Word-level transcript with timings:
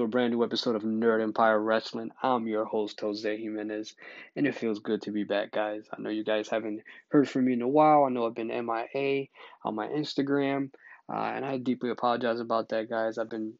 A 0.00 0.06
brand 0.06 0.32
new 0.32 0.42
episode 0.42 0.76
of 0.76 0.82
Nerd 0.82 1.22
Empire 1.22 1.60
Wrestling. 1.60 2.10
I'm 2.22 2.46
your 2.46 2.64
host, 2.64 2.98
Jose 3.00 3.36
Jimenez, 3.36 3.94
and 4.34 4.46
it 4.46 4.54
feels 4.54 4.78
good 4.78 5.02
to 5.02 5.10
be 5.10 5.24
back, 5.24 5.50
guys. 5.52 5.86
I 5.92 6.00
know 6.00 6.08
you 6.08 6.24
guys 6.24 6.48
haven't 6.48 6.80
heard 7.10 7.28
from 7.28 7.44
me 7.44 7.52
in 7.52 7.60
a 7.60 7.68
while. 7.68 8.04
I 8.04 8.08
know 8.08 8.26
I've 8.26 8.34
been 8.34 8.48
MIA 8.48 9.26
on 9.62 9.74
my 9.74 9.88
Instagram, 9.88 10.70
uh, 11.12 11.18
and 11.18 11.44
I 11.44 11.58
deeply 11.58 11.90
apologize 11.90 12.40
about 12.40 12.70
that, 12.70 12.88
guys. 12.88 13.18
I've 13.18 13.28
been 13.28 13.52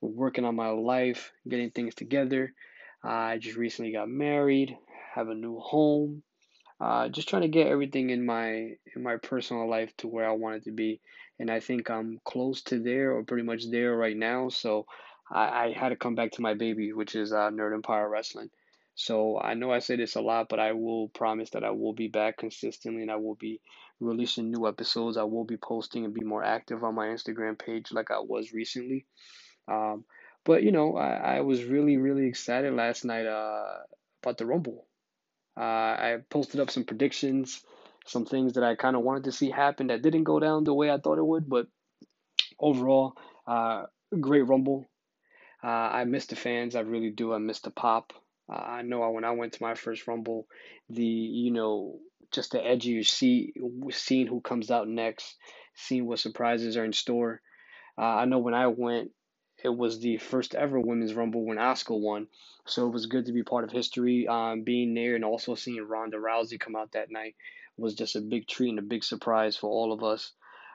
working 0.00 0.44
on 0.44 0.54
my 0.54 0.68
life, 0.68 1.32
getting 1.48 1.72
things 1.72 1.96
together. 1.96 2.52
Uh, 3.04 3.08
I 3.08 3.38
just 3.38 3.56
recently 3.56 3.90
got 3.90 4.08
married, 4.08 4.78
have 5.16 5.28
a 5.28 5.34
new 5.34 5.58
home, 5.58 6.22
uh, 6.80 7.08
just 7.08 7.28
trying 7.28 7.42
to 7.42 7.48
get 7.48 7.66
everything 7.66 8.10
in 8.10 8.24
my 8.24 8.76
in 8.94 9.02
my 9.02 9.16
personal 9.16 9.68
life 9.68 9.96
to 9.96 10.06
where 10.06 10.28
I 10.28 10.32
want 10.32 10.58
it 10.58 10.64
to 10.66 10.70
be, 10.70 11.00
and 11.40 11.50
I 11.50 11.58
think 11.58 11.90
I'm 11.90 12.20
close 12.24 12.62
to 12.62 12.78
there 12.78 13.16
or 13.16 13.24
pretty 13.24 13.42
much 13.42 13.68
there 13.68 13.96
right 13.96 14.16
now. 14.16 14.48
So 14.48 14.86
I, 15.30 15.66
I 15.66 15.72
had 15.72 15.90
to 15.90 15.96
come 15.96 16.14
back 16.14 16.32
to 16.32 16.42
my 16.42 16.54
baby, 16.54 16.92
which 16.92 17.14
is 17.14 17.32
uh, 17.32 17.50
Nerd 17.50 17.74
Empire 17.74 18.08
Wrestling. 18.08 18.50
So 18.94 19.38
I 19.38 19.54
know 19.54 19.70
I 19.70 19.78
say 19.78 19.94
this 19.96 20.16
a 20.16 20.20
lot, 20.20 20.48
but 20.48 20.58
I 20.58 20.72
will 20.72 21.08
promise 21.08 21.50
that 21.50 21.62
I 21.62 21.70
will 21.70 21.92
be 21.92 22.08
back 22.08 22.38
consistently 22.38 23.02
and 23.02 23.10
I 23.10 23.16
will 23.16 23.36
be 23.36 23.60
releasing 24.00 24.50
new 24.50 24.66
episodes. 24.66 25.16
I 25.16 25.22
will 25.22 25.44
be 25.44 25.56
posting 25.56 26.04
and 26.04 26.12
be 26.12 26.24
more 26.24 26.42
active 26.42 26.82
on 26.82 26.96
my 26.96 27.06
Instagram 27.06 27.58
page 27.58 27.92
like 27.92 28.10
I 28.10 28.18
was 28.18 28.52
recently. 28.52 29.06
Um, 29.68 30.04
but 30.44 30.62
you 30.64 30.72
know, 30.72 30.96
I, 30.96 31.36
I 31.36 31.40
was 31.42 31.62
really, 31.62 31.96
really 31.96 32.26
excited 32.26 32.74
last 32.74 33.04
night 33.04 33.26
uh, 33.26 33.78
about 34.22 34.38
the 34.38 34.46
Rumble. 34.46 34.86
Uh, 35.56 35.60
I 35.60 36.16
posted 36.30 36.60
up 36.60 36.70
some 36.70 36.84
predictions, 36.84 37.62
some 38.06 38.24
things 38.24 38.54
that 38.54 38.64
I 38.64 38.74
kind 38.74 38.96
of 38.96 39.02
wanted 39.02 39.24
to 39.24 39.32
see 39.32 39.50
happen 39.50 39.88
that 39.88 40.02
didn't 40.02 40.24
go 40.24 40.40
down 40.40 40.64
the 40.64 40.74
way 40.74 40.90
I 40.90 40.98
thought 40.98 41.18
it 41.18 41.26
would, 41.26 41.48
but 41.48 41.66
overall, 42.58 43.14
uh, 43.46 43.84
great 44.18 44.42
Rumble. 44.42 44.88
Uh, 45.62 45.66
I 45.66 46.04
miss 46.04 46.26
the 46.26 46.36
fans. 46.36 46.76
I 46.76 46.80
really 46.80 47.10
do. 47.10 47.32
I 47.32 47.38
miss 47.38 47.60
the 47.60 47.70
pop. 47.70 48.12
Uh, 48.50 48.56
I 48.56 48.82
know 48.82 49.10
when 49.10 49.24
I 49.24 49.32
went 49.32 49.54
to 49.54 49.62
my 49.62 49.74
first 49.74 50.06
Rumble, 50.06 50.46
the 50.88 51.04
you 51.04 51.50
know 51.52 51.98
just 52.30 52.52
the 52.52 52.64
edge 52.64 52.86
of 52.86 52.92
your 52.92 53.02
seat, 53.02 53.54
seeing 53.90 54.26
who 54.26 54.40
comes 54.40 54.70
out 54.70 54.88
next, 54.88 55.36
seeing 55.74 56.06
what 56.06 56.18
surprises 56.18 56.76
are 56.76 56.84
in 56.84 56.92
store. 56.92 57.40
Uh, 57.96 58.02
I 58.02 58.24
know 58.26 58.38
when 58.38 58.54
I 58.54 58.68
went, 58.68 59.10
it 59.64 59.70
was 59.70 59.98
the 59.98 60.18
first 60.18 60.54
ever 60.54 60.78
women's 60.78 61.14
Rumble 61.14 61.44
when 61.44 61.58
Asuka 61.58 61.98
won, 61.98 62.28
so 62.66 62.86
it 62.86 62.92
was 62.92 63.06
good 63.06 63.26
to 63.26 63.32
be 63.32 63.42
part 63.42 63.64
of 63.64 63.72
history. 63.72 64.28
Um, 64.28 64.62
being 64.62 64.94
there 64.94 65.16
and 65.16 65.24
also 65.24 65.54
seeing 65.54 65.82
Ronda 65.82 66.18
Rousey 66.18 66.60
come 66.60 66.76
out 66.76 66.92
that 66.92 67.10
night 67.10 67.34
was 67.76 67.94
just 67.94 68.16
a 68.16 68.20
big 68.20 68.46
treat 68.46 68.70
and 68.70 68.78
a 68.78 68.82
big 68.82 69.04
surprise 69.04 69.56
for 69.56 69.68
all 69.70 69.92
of 69.92 70.02
us. 70.02 70.32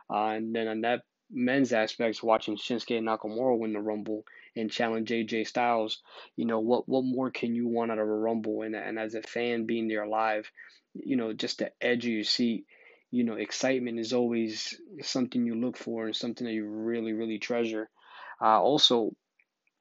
Uh, 0.10 0.28
and 0.28 0.56
then 0.56 0.68
on 0.68 0.82
that 0.82 1.04
men's 1.32 1.72
aspects, 1.72 2.22
watching 2.22 2.58
Shinsuke 2.58 3.02
Nakamura 3.02 3.58
win 3.58 3.74
the 3.74 3.80
Rumble 3.80 4.26
and 4.56 4.72
challenge 4.72 5.10
AJ 5.10 5.48
Styles. 5.48 6.02
You 6.36 6.46
know, 6.46 6.60
what 6.60 6.88
what 6.88 7.04
more 7.04 7.32
can 7.32 7.56
you 7.56 7.68
want 7.68 7.92
out 7.92 8.00
of 8.00 8.08
a 8.08 8.12
Rumble? 8.12 8.62
And 8.62 8.76
and 8.76 9.00
as 9.00 9.16
a 9.16 9.22
fan 9.22 9.66
being 9.66 9.88
there 9.88 10.08
live, 10.08 10.52
you 10.94 11.16
know, 11.16 11.34
just 11.34 11.60
the 11.60 11.72
edge 11.82 12.06
of 12.06 12.12
your 12.12 12.24
seat, 12.24 12.66
you 13.12 13.24
know, 13.24 13.36
excitement 13.36 14.00
is 14.00 14.14
always 14.14 14.80
something 15.02 15.46
you 15.46 15.56
look 15.56 15.78
for 15.78 16.06
and 16.06 16.16
something 16.16 16.46
that 16.46 16.54
you 16.54 16.66
really, 16.66 17.14
really 17.14 17.40
treasure. 17.40 17.90
Uh, 18.42 18.62
also, 18.62 19.16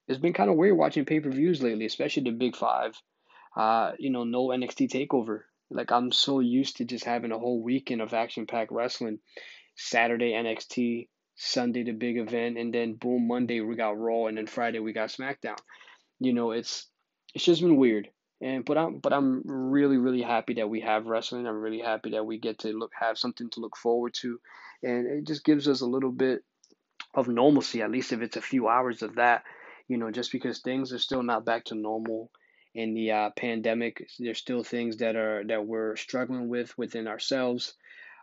it's 0.08 0.20
been 0.20 0.32
kind 0.32 0.50
of 0.50 0.56
weird 0.56 0.76
watching 0.76 1.04
pay 1.04 1.20
per 1.20 1.30
views 1.30 1.62
lately, 1.62 1.86
especially 1.86 2.24
the 2.24 2.32
Big 2.32 2.56
Five. 2.56 2.94
Uh, 3.56 3.92
you 3.98 4.10
know, 4.10 4.24
no 4.24 4.48
NXT 4.48 4.90
takeover. 4.90 5.42
Like 5.70 5.90
I'm 5.90 6.12
so 6.12 6.40
used 6.40 6.76
to 6.76 6.84
just 6.84 7.04
having 7.04 7.32
a 7.32 7.38
whole 7.38 7.62
weekend 7.62 8.02
of 8.02 8.12
action 8.12 8.46
packed 8.46 8.72
wrestling. 8.72 9.18
Saturday 9.76 10.32
NXT, 10.32 11.08
Sunday 11.34 11.84
the 11.84 11.92
big 11.92 12.18
event, 12.18 12.58
and 12.58 12.72
then 12.72 12.94
boom 12.94 13.26
Monday 13.26 13.60
we 13.60 13.74
got 13.76 13.98
Raw, 13.98 14.26
and 14.26 14.36
then 14.36 14.46
Friday 14.46 14.78
we 14.78 14.92
got 14.92 15.08
SmackDown. 15.08 15.58
You 16.20 16.32
know, 16.32 16.52
it's 16.52 16.88
it's 17.34 17.44
just 17.44 17.62
been 17.62 17.76
weird. 17.76 18.08
And 18.40 18.64
but 18.64 18.76
I'm 18.76 18.98
but 18.98 19.12
I'm 19.12 19.42
really 19.44 19.96
really 19.96 20.22
happy 20.22 20.54
that 20.54 20.68
we 20.68 20.80
have 20.80 21.06
wrestling. 21.06 21.46
I'm 21.46 21.60
really 21.60 21.80
happy 21.80 22.10
that 22.10 22.26
we 22.26 22.38
get 22.38 22.60
to 22.60 22.68
look 22.68 22.90
have 22.98 23.18
something 23.18 23.48
to 23.50 23.60
look 23.60 23.76
forward 23.76 24.14
to, 24.20 24.40
and 24.82 25.06
it 25.06 25.26
just 25.26 25.44
gives 25.44 25.68
us 25.68 25.80
a 25.80 25.86
little 25.86 26.10
bit 26.10 26.42
of 27.14 27.28
normalcy. 27.28 27.82
At 27.82 27.90
least 27.90 28.12
if 28.12 28.20
it's 28.20 28.36
a 28.36 28.42
few 28.42 28.68
hours 28.68 29.02
of 29.02 29.14
that, 29.16 29.44
you 29.88 29.96
know, 29.96 30.10
just 30.10 30.32
because 30.32 30.60
things 30.60 30.92
are 30.92 30.98
still 30.98 31.22
not 31.22 31.44
back 31.44 31.66
to 31.66 31.74
normal 31.74 32.30
in 32.74 32.94
the 32.94 33.12
uh, 33.12 33.30
pandemic. 33.36 34.08
There's 34.18 34.38
still 34.38 34.64
things 34.64 34.98
that 34.98 35.16
are 35.16 35.44
that 35.46 35.66
we're 35.66 35.96
struggling 35.96 36.48
with 36.48 36.76
within 36.78 37.06
ourselves. 37.06 37.74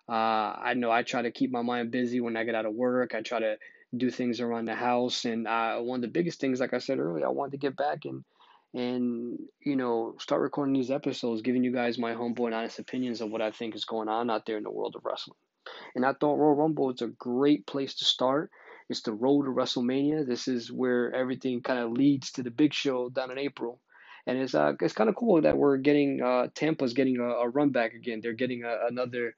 Uh, 0.10 0.56
I 0.60 0.74
know 0.76 0.92
I 0.92 1.04
try 1.04 1.22
to 1.22 1.32
keep 1.32 1.52
my 1.52 1.62
mind 1.62 1.92
busy 1.92 2.20
when 2.20 2.36
I 2.36 2.44
get 2.44 2.56
out 2.56 2.66
of 2.66 2.74
work. 2.74 3.14
I 3.14 3.22
try 3.22 3.40
to 3.40 3.58
do 3.96 4.10
things 4.10 4.40
around 4.42 4.66
the 4.66 4.76
house, 4.76 5.26
and 5.26 5.48
uh, 5.48 5.78
one 5.78 5.98
of 5.98 6.02
the 6.02 6.08
biggest 6.08 6.40
things, 6.40 6.60
like 6.60 6.74
I 6.74 6.80
said 6.80 7.00
earlier, 7.00 7.26
I 7.26 7.30
wanted 7.30 7.52
to 7.52 7.58
get 7.58 7.78
back 7.78 8.06
and 8.06 8.24
and 8.74 9.40
you 9.62 9.76
know 9.76 10.16
start 10.20 10.42
recording 10.42 10.74
these 10.74 10.92
episodes, 10.92 11.42
giving 11.42 11.64
you 11.64 11.72
guys 11.72 11.98
my 11.98 12.14
humble 12.14 12.48
and 12.48 12.56
honest 12.56 12.80
opinions 12.80 13.22
of 13.22 13.30
what 13.30 13.42
I 13.42 13.52
think 13.52 13.76
is 13.76 13.86
going 13.86 14.10
on 14.10 14.30
out 14.30 14.46
there 14.46 14.58
in 14.58 14.64
the 14.64 14.72
world 14.72 14.96
of 14.96 15.06
wrestling. 15.06 15.38
And 15.96 16.06
I 16.06 16.14
thought 16.14 16.38
Royal 16.38 16.56
Rumble 16.56 16.92
is 16.92 17.02
a 17.02 17.08
great 17.08 17.68
place 17.68 17.94
to 17.96 18.06
start. 18.06 18.50
It's 18.90 19.02
the 19.02 19.14
road 19.14 19.44
to 19.44 19.52
WrestleMania. 19.52 20.26
This 20.26 20.48
is 20.48 20.72
where 20.72 21.14
everything 21.14 21.62
kind 21.62 21.80
of 21.80 21.92
leads 21.92 22.32
to 22.34 22.44
the 22.44 22.50
big 22.50 22.74
show 22.74 23.10
down 23.10 23.30
in 23.30 23.38
April. 23.38 23.80
And 24.26 24.38
it's 24.40 24.56
uh, 24.56 24.74
it's 24.82 24.94
kind 24.94 25.10
of 25.10 25.16
cool 25.16 25.42
that 25.42 25.58
we're 25.58 25.78
getting 25.78 26.22
uh, 26.22 26.48
Tampa's 26.56 26.94
getting 26.94 27.18
a, 27.18 27.24
a 27.24 27.50
run 27.50 27.70
back 27.70 27.94
again. 27.94 28.20
They're 28.22 28.34
getting 28.34 28.64
a, 28.64 28.88
another 28.88 29.36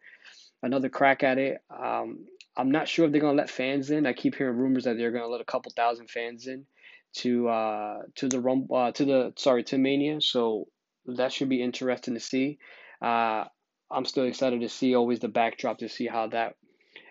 another 0.63 0.89
crack 0.89 1.23
at 1.23 1.38
it. 1.38 1.61
Um, 1.69 2.25
I'm 2.55 2.72
not 2.72 2.88
sure 2.88 3.05
if 3.05 3.11
they're 3.11 3.22
gonna 3.22 3.38
let 3.38 3.49
fans 3.49 3.91
in. 3.91 4.05
I 4.05 4.13
keep 4.13 4.35
hearing 4.35 4.57
rumors 4.57 4.83
that 4.83 4.97
they're 4.97 5.11
gonna 5.11 5.27
let 5.27 5.41
a 5.41 5.45
couple 5.45 5.72
thousand 5.75 6.09
fans 6.09 6.47
in 6.47 6.66
to 7.13 7.49
uh 7.49 7.99
to 8.16 8.29
the 8.29 8.39
rum 8.39 8.67
uh, 8.73 8.91
to 8.91 9.05
the 9.05 9.33
sorry 9.38 9.63
to 9.66 9.77
Mania. 9.77 10.22
So 10.22 10.67
that 11.05 11.33
should 11.33 11.49
be 11.49 11.61
interesting 11.61 12.13
to 12.13 12.19
see. 12.19 12.59
Uh, 13.01 13.45
I'm 13.89 14.05
still 14.05 14.25
excited 14.25 14.61
to 14.61 14.69
see 14.69 14.95
always 14.95 15.19
the 15.19 15.27
backdrop 15.27 15.79
to 15.79 15.89
see 15.89 16.07
how 16.07 16.27
that 16.27 16.55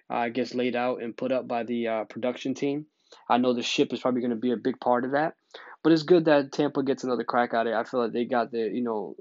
uh, 0.08 0.28
gets 0.28 0.54
laid 0.54 0.76
out 0.76 1.02
and 1.02 1.16
put 1.16 1.32
up 1.32 1.46
by 1.46 1.64
the 1.64 1.88
uh, 1.88 2.04
production 2.04 2.54
team. 2.54 2.86
I 3.28 3.38
know 3.38 3.52
the 3.52 3.62
ship 3.62 3.92
is 3.92 4.00
probably 4.00 4.20
going 4.20 4.30
to 4.30 4.36
be 4.36 4.52
a 4.52 4.56
big 4.56 4.78
part 4.80 5.04
of 5.04 5.12
that, 5.12 5.34
but 5.82 5.92
it's 5.92 6.04
good 6.04 6.26
that 6.26 6.52
Tampa 6.52 6.82
gets 6.82 7.04
another 7.04 7.24
crack 7.24 7.54
at 7.54 7.66
it. 7.66 7.74
I 7.74 7.84
feel 7.84 8.00
like 8.00 8.12
they 8.12 8.24
got 8.24 8.50
the 8.50 8.70
you 8.72 8.82
know 8.82 9.16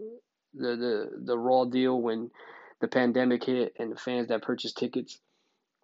the 0.54 0.76
the 0.76 1.10
the 1.26 1.38
raw 1.38 1.66
deal 1.66 2.00
when 2.00 2.30
the 2.82 2.88
pandemic 2.88 3.44
hit 3.44 3.74
and 3.80 3.92
the 3.92 3.98
fans 3.98 4.30
that 4.30 4.42
purchased 4.42 4.78
tickets 4.78 5.20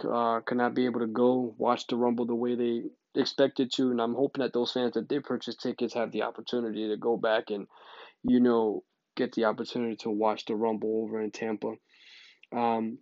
uh, 0.03 0.39
could 0.41 0.57
not 0.57 0.73
be 0.73 0.85
able 0.85 1.01
to 1.01 1.07
go 1.07 1.55
watch 1.57 1.87
the 1.87 1.95
Rumble 1.95 2.25
the 2.25 2.35
way 2.35 2.55
they 2.55 2.83
expected 3.19 3.71
to. 3.73 3.91
And 3.91 4.01
I'm 4.01 4.15
hoping 4.15 4.43
that 4.43 4.53
those 4.53 4.71
fans 4.71 4.93
that 4.93 5.07
did 5.07 5.23
purchase 5.23 5.55
tickets 5.55 5.93
have 5.93 6.11
the 6.11 6.23
opportunity 6.23 6.89
to 6.89 6.97
go 6.97 7.17
back 7.17 7.49
and, 7.49 7.67
you 8.23 8.39
know, 8.39 8.83
get 9.15 9.33
the 9.33 9.45
opportunity 9.45 9.95
to 9.97 10.09
watch 10.09 10.45
the 10.45 10.55
Rumble 10.55 11.03
over 11.03 11.21
in 11.21 11.31
Tampa. 11.31 11.73
Um, 12.55 12.99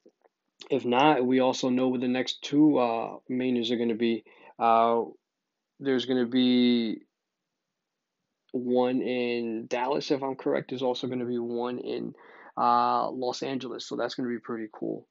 if 0.70 0.86
not, 0.86 1.26
we 1.26 1.40
also 1.40 1.70
know 1.70 1.90
what 1.90 2.02
the 2.02 2.08
next 2.08 2.42
two 2.44 2.78
uh, 2.78 3.16
are 3.16 3.20
going 3.30 3.90
to 3.90 3.96
be. 3.96 4.24
Uh, 4.60 5.02
there's 5.80 6.06
going 6.06 6.24
to 6.24 6.30
be 6.30 7.02
one 8.54 9.02
in 9.02 9.66
Dallas, 9.68 10.12
if 10.12 10.24
I'm 10.24 10.36
correct. 10.36 10.70
There's 10.70 10.84
also 10.84 11.08
going 11.08 11.20
to 11.20 11.26
be 11.26 11.40
one 11.40 11.80
in 11.80 12.14
uh, 12.58 13.10
Los 13.10 13.44
Angeles. 13.44 13.86
So 13.86 13.96
that's 13.96 14.16
going 14.16 14.30
to 14.30 14.34
be 14.34 14.40
pretty 14.40 14.70
cool. 14.72 15.08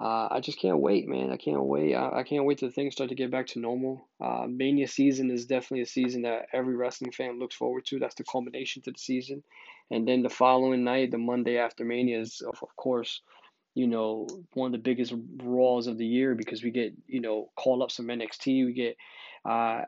Uh, 0.00 0.28
I 0.30 0.40
just 0.40 0.60
can't 0.60 0.78
wait, 0.78 1.08
man. 1.08 1.32
I 1.32 1.36
can't 1.36 1.64
wait. 1.64 1.92
I, 1.92 2.20
I 2.20 2.22
can't 2.22 2.44
wait 2.44 2.58
till 2.58 2.70
things 2.70 2.94
start 2.94 3.08
to 3.08 3.16
get 3.16 3.32
back 3.32 3.48
to 3.48 3.58
normal. 3.58 4.06
Uh, 4.20 4.46
Mania 4.48 4.86
season 4.86 5.28
is 5.28 5.46
definitely 5.46 5.80
a 5.80 5.86
season 5.86 6.22
that 6.22 6.46
every 6.52 6.76
wrestling 6.76 7.10
fan 7.10 7.40
looks 7.40 7.56
forward 7.56 7.84
to. 7.86 7.98
That's 7.98 8.14
the 8.14 8.22
culmination 8.22 8.82
to 8.82 8.92
the 8.92 8.98
season. 8.98 9.42
And 9.90 10.06
then 10.06 10.22
the 10.22 10.28
following 10.28 10.84
night, 10.84 11.10
the 11.10 11.18
Monday 11.18 11.58
after 11.58 11.84
Mania 11.84 12.20
is, 12.20 12.42
of, 12.42 12.62
of 12.62 12.76
course, 12.76 13.22
you 13.74 13.88
know, 13.88 14.28
one 14.52 14.66
of 14.66 14.72
the 14.72 14.78
biggest 14.78 15.12
Raws 15.42 15.88
of 15.88 15.98
the 15.98 16.06
year 16.06 16.36
because 16.36 16.62
we 16.62 16.70
get, 16.70 16.92
you 17.08 17.20
know, 17.20 17.50
call 17.56 17.82
up 17.82 17.90
some 17.90 18.06
NXT. 18.06 18.66
We 18.66 18.72
get 18.74 18.96
uh, 19.44 19.82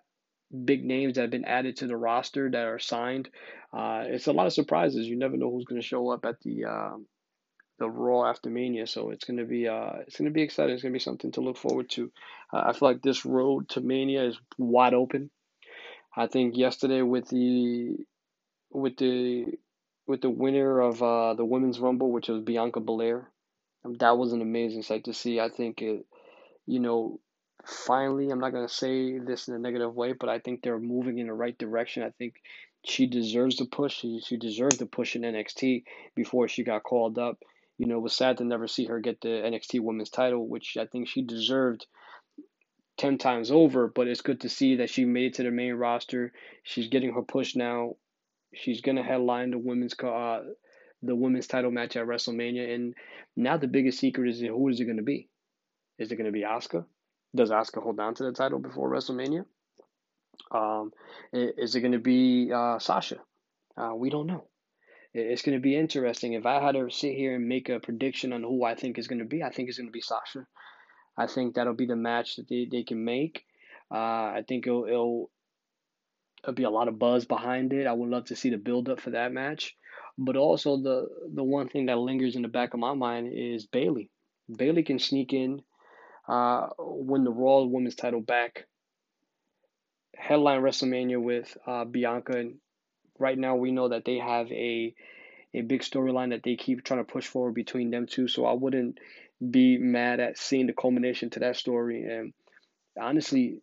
big 0.65 0.85
names 0.85 1.15
that 1.15 1.23
have 1.23 1.31
been 1.31 1.45
added 1.45 1.77
to 1.77 1.87
the 1.87 1.97
roster 1.97 2.51
that 2.51 2.67
are 2.67 2.79
signed. 2.79 3.29
Uh, 3.73 4.05
it's 4.07 4.27
a 4.27 4.33
lot 4.33 4.47
of 4.47 4.53
surprises. 4.53 5.07
You 5.07 5.17
never 5.17 5.37
know 5.37 5.51
who's 5.51 5.65
going 5.65 5.81
to 5.81 5.87
show 5.87 6.11
up 6.11 6.25
at 6.25 6.41
the 6.41 6.65
uh, 6.65 6.97
the 7.79 7.89
Raw 7.89 8.29
after 8.29 8.51
Mania, 8.51 8.87
so 8.87 9.11
it's 9.11 9.25
going 9.25 9.39
to 9.39 9.45
be 9.45 9.69
uh, 9.69 9.93
it's 10.07 10.19
going 10.19 10.31
to 10.31 10.35
be 10.35 10.43
exciting. 10.43 10.75
It's 10.75 10.83
going 10.83 10.93
to 10.93 10.97
be 10.97 11.03
something 11.03 11.33
to 11.33 11.41
look 11.41 11.57
forward 11.57 11.89
to. 11.91 12.13
Uh, 12.53 12.65
I 12.67 12.73
feel 12.73 12.89
like 12.89 13.03
this 13.03 13.25
road 13.25 13.69
to 13.71 13.81
Mania 13.81 14.25
is 14.25 14.39
wide 14.59 14.95
open. 14.95 15.31
I 16.17 16.27
think 16.27 16.57
yesterday 16.57 17.03
with 17.03 17.29
the 17.29 17.97
with 18.71 18.97
the 18.97 19.47
with 20.07 20.21
the 20.21 20.31
winner 20.31 20.81
of 20.81 21.03
uh, 21.03 21.35
the 21.35 21.45
women's 21.45 21.79
rumble, 21.79 22.11
which 22.11 22.29
was 22.29 22.43
Bianca 22.43 22.81
Belair, 22.81 23.31
um, 23.85 23.95
that 23.95 24.19
was 24.19 24.33
an 24.33 24.43
amazing 24.43 24.83
sight 24.83 25.05
to 25.05 25.15
see. 25.15 25.41
I 25.41 25.49
think 25.49 25.81
it, 25.83 26.05
you 26.67 26.81
know, 26.81 27.21
finally, 27.65 28.31
I'm 28.31 28.41
not 28.41 28.53
going 28.53 28.67
to 28.67 28.73
say 28.73 29.19
this 29.19 29.49
in 29.49 29.55
a 29.55 29.59
negative 29.59 29.95
way, 29.95 30.13
but 30.13 30.29
I 30.29 30.39
think 30.39 30.63
they're 30.63 30.79
moving 30.79 31.19
in 31.19 31.27
the 31.27 31.33
right 31.33 31.57
direction. 31.57 32.03
I 32.03 32.11
think 32.11 32.35
she 32.85 33.07
deserves 33.07 33.57
the 33.57 33.67
push. 33.67 33.99
She, 33.99 34.21
she 34.21 34.37
deserves 34.37 34.79
the 34.79 34.87
push 34.87 35.17
in 35.17 35.23
NXT 35.23 35.85
before 36.15 36.49
she 36.49 36.65
got 36.65 36.83
called 36.83 37.19
up. 37.19 37.39
You 37.79 37.87
know, 37.87 37.97
it 37.97 38.03
was 38.03 38.15
sad 38.15 38.39
to 38.39 38.45
never 38.45 38.67
see 38.67 38.87
her 38.87 39.01
get 39.01 39.21
the 39.21 39.29
NXT 39.29 39.81
Women's 39.81 40.11
title, 40.11 40.47
which 40.47 40.77
I 40.79 40.87
think 40.87 41.09
she 41.09 41.23
deserved 41.23 41.87
ten 42.99 43.17
times 43.17 43.51
over, 43.51 43.89
but 43.89 44.07
it's 44.07 44.21
good 44.21 44.43
to 44.43 44.51
see 44.51 44.77
that 44.77 44.91
she 44.91 45.07
made 45.07 45.29
it 45.29 45.35
to 45.35 45.43
the 45.43 45.51
main 45.51 45.73
roster. 45.73 46.33
She's 46.63 46.89
getting 46.89 47.15
her 47.15 47.23
push 47.23 47.57
now. 47.57 47.97
She's 48.55 48.83
gonna 48.83 49.03
headline 49.03 49.53
the 49.53 49.59
women's 49.59 49.95
uh, 49.99 50.43
the 51.03 51.17
women's 51.17 51.47
title 51.47 51.71
match 51.71 51.97
at 51.97 52.07
WrestleMania, 52.07 52.75
and 52.75 52.95
now 53.37 53.57
the 53.57 53.69
biggest 53.69 53.99
secret 53.99 54.29
is 54.29 54.41
who 54.41 54.69
is 54.69 54.81
it 54.81 54.85
gonna 54.85 55.03
be? 55.03 55.31
Is 55.99 56.13
it 56.13 56.17
gonna 56.17 56.33
be 56.33 56.43
Asuka? 56.43 56.85
Does 57.35 57.51
Asuka 57.51 57.83
hold 57.83 58.01
on 58.01 58.15
to 58.15 58.25
the 58.25 58.33
title 58.33 58.59
before 58.59 58.91
WrestleMania? 58.91 59.45
Um, 60.51 60.93
is 61.33 61.75
it 61.75 61.81
gonna 61.81 61.99
be 61.99 62.51
uh, 62.53 62.79
Sasha? 62.79 63.19
Uh, 63.77 63.95
we 63.95 64.11
don't 64.11 64.27
know. 64.27 64.45
It's 65.13 65.43
going 65.43 65.57
to 65.57 65.63
be 65.63 65.77
interesting. 65.77 66.35
If 66.35 66.47
I 66.47 66.63
had 66.63 66.77
to 66.77 66.89
sit 66.91 67.15
here 67.15 67.35
and 67.35 67.49
make 67.49 67.69
a 67.69 67.81
prediction 67.81 68.33
on 68.33 68.43
who 68.43 68.63
I 68.65 68.75
think 68.77 68.99
is 68.99 69.09
going 69.09 69.19
to 69.19 69.25
be, 69.25 69.43
I 69.43 69.51
think 69.51 69.69
it's 69.69 69.79
going 69.79 69.89
to 69.89 69.93
be 69.93 70.01
Sasha. 70.01 70.47
I 71.17 71.27
think 71.27 71.55
that'll 71.55 71.75
be 71.75 71.87
the 71.87 71.97
match 71.97 72.37
that 72.37 72.49
they, 72.49 72.69
they 72.71 72.85
can 72.85 73.05
make. 73.05 73.45
Uh, 73.93 73.97
I 74.39 74.45
think 74.47 74.67
it'll, 74.67 74.85
it'll, 74.87 75.31
it'll 76.45 76.55
be 76.55 76.63
a 76.63 76.71
lot 76.71 76.87
of 76.87 76.99
buzz 76.99 77.25
behind 77.25 77.73
it. 77.73 77.89
I 77.89 77.93
would 77.93 78.09
love 78.09 78.27
to 78.27 78.37
see 78.37 78.51
the 78.51 78.57
build 78.57 78.89
up 78.89 79.01
for 79.01 79.11
that 79.11 79.33
match. 79.33 79.77
But 80.17 80.37
also 80.37 80.77
the 80.77 81.09
the 81.35 81.45
one 81.45 81.69
thing 81.69 81.87
that 81.87 81.99
lingers 81.99 82.37
in 82.37 82.43
the 82.43 82.49
back 82.49 82.75
of 82.75 82.81
my 82.81 82.95
mind 82.95 83.33
is 83.35 83.67
Bayley. 83.67 84.11
Bayley 84.55 84.83
can 84.83 84.99
sneak 84.99 85.33
in, 85.33 85.63
uh, 86.31 86.69
win 86.79 87.25
the 87.25 87.33
Raw 87.33 87.63
Women's 87.63 87.97
title 87.97 88.21
back, 88.21 88.67
headline 90.17 90.61
WrestleMania 90.61 91.21
with 91.21 91.57
uh, 91.67 91.85
Bianca. 91.85 92.39
And 92.39 92.55
right 93.19 93.37
now 93.37 93.57
we 93.57 93.73
know 93.73 93.89
that 93.89 94.05
they 94.05 94.19
have 94.19 94.51
a 94.53 94.95
a 95.53 95.63
big 95.63 95.81
storyline 95.81 96.31
that 96.31 96.45
they 96.45 96.55
keep 96.55 96.85
trying 96.85 97.05
to 97.05 97.13
push 97.13 97.27
forward 97.27 97.55
between 97.55 97.91
them 97.91 98.07
two. 98.07 98.29
So 98.29 98.47
I 98.47 98.53
wouldn't 98.53 98.99
be 99.51 99.79
mad 99.79 100.21
at 100.21 100.39
seeing 100.39 100.69
the 100.69 100.73
culmination 100.73 101.31
to 101.31 101.41
that 101.41 101.57
story. 101.57 102.05
And 102.05 102.33
honestly, 103.01 103.59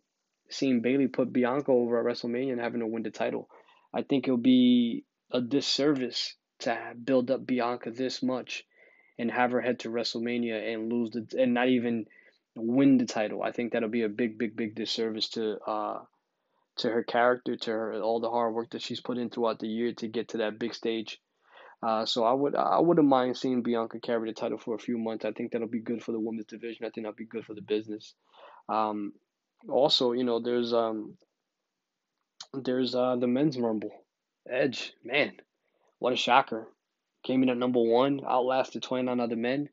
seeing 0.50 0.82
Bayley 0.82 1.08
put 1.08 1.32
Bianca 1.32 1.72
over 1.72 1.98
at 1.98 2.04
WrestleMania 2.04 2.52
and 2.52 2.60
having 2.60 2.80
to 2.80 2.86
win 2.86 3.04
the 3.04 3.10
title, 3.10 3.48
I 3.94 4.02
think 4.02 4.26
it'll 4.26 4.36
be 4.36 5.04
a 5.32 5.40
disservice 5.40 6.34
to 6.60 6.76
build 7.02 7.30
up 7.30 7.46
Bianca 7.46 7.90
this 7.90 8.22
much 8.22 8.64
and 9.18 9.30
have 9.30 9.52
her 9.52 9.62
head 9.62 9.78
to 9.80 9.88
WrestleMania 9.88 10.74
and 10.74 10.92
lose 10.92 11.10
the 11.12 11.26
and 11.40 11.54
not 11.54 11.68
even 11.68 12.04
win 12.58 12.98
the 12.98 13.06
title. 13.06 13.42
I 13.42 13.52
think 13.52 13.72
that'll 13.72 13.88
be 13.88 14.02
a 14.02 14.08
big, 14.08 14.38
big, 14.38 14.56
big 14.56 14.74
disservice 14.74 15.28
to 15.30 15.58
uh 15.66 15.98
to 16.78 16.88
her 16.88 17.02
character, 17.02 17.56
to 17.56 17.70
her 17.70 18.00
all 18.00 18.20
the 18.20 18.30
hard 18.30 18.54
work 18.54 18.70
that 18.70 18.82
she's 18.82 19.00
put 19.00 19.18
in 19.18 19.30
throughout 19.30 19.58
the 19.58 19.66
year 19.66 19.92
to 19.94 20.08
get 20.08 20.28
to 20.28 20.38
that 20.38 20.58
big 20.58 20.74
stage. 20.74 21.20
Uh, 21.82 22.04
so 22.04 22.24
I 22.24 22.32
would 22.32 22.56
I 22.56 22.80
wouldn't 22.80 23.06
mind 23.06 23.36
seeing 23.36 23.62
Bianca 23.62 24.00
carry 24.00 24.28
the 24.28 24.34
title 24.34 24.58
for 24.58 24.74
a 24.74 24.80
few 24.80 24.98
months. 24.98 25.24
I 25.24 25.32
think 25.32 25.52
that'll 25.52 25.68
be 25.68 25.80
good 25.80 26.02
for 26.02 26.12
the 26.12 26.20
women's 26.20 26.46
division. 26.46 26.84
I 26.84 26.90
think 26.90 27.04
that'll 27.04 27.16
be 27.16 27.24
good 27.24 27.44
for 27.44 27.54
the 27.54 27.62
business. 27.62 28.14
Um, 28.68 29.12
also, 29.68 30.12
you 30.12 30.24
know, 30.24 30.40
there's 30.40 30.72
um, 30.72 31.16
there's 32.52 32.94
uh, 32.94 33.16
the 33.16 33.28
men's 33.28 33.58
rumble. 33.58 33.92
Edge, 34.50 34.92
man, 35.04 35.34
what 36.00 36.12
a 36.12 36.16
shocker! 36.16 36.68
Came 37.22 37.42
in 37.42 37.50
at 37.50 37.56
number 37.56 37.80
one, 37.80 38.22
outlasted 38.26 38.82
29 38.82 39.20
other 39.20 39.36
men. 39.36 39.68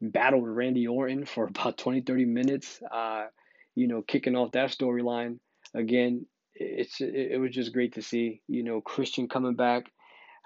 Battled 0.00 0.48
Randy 0.48 0.86
Orton 0.86 1.24
for 1.26 1.44
about 1.44 1.78
20, 1.78 2.02
30 2.02 2.24
minutes. 2.24 2.80
Uh, 2.90 3.26
you 3.74 3.88
know, 3.88 4.02
kicking 4.02 4.36
off 4.36 4.52
that 4.52 4.70
storyline 4.70 5.38
again. 5.74 6.26
It's 6.54 7.00
it, 7.00 7.32
it 7.32 7.40
was 7.40 7.52
just 7.52 7.72
great 7.72 7.94
to 7.94 8.02
see. 8.02 8.40
You 8.48 8.64
know, 8.64 8.80
Christian 8.80 9.28
coming 9.28 9.54
back 9.54 9.90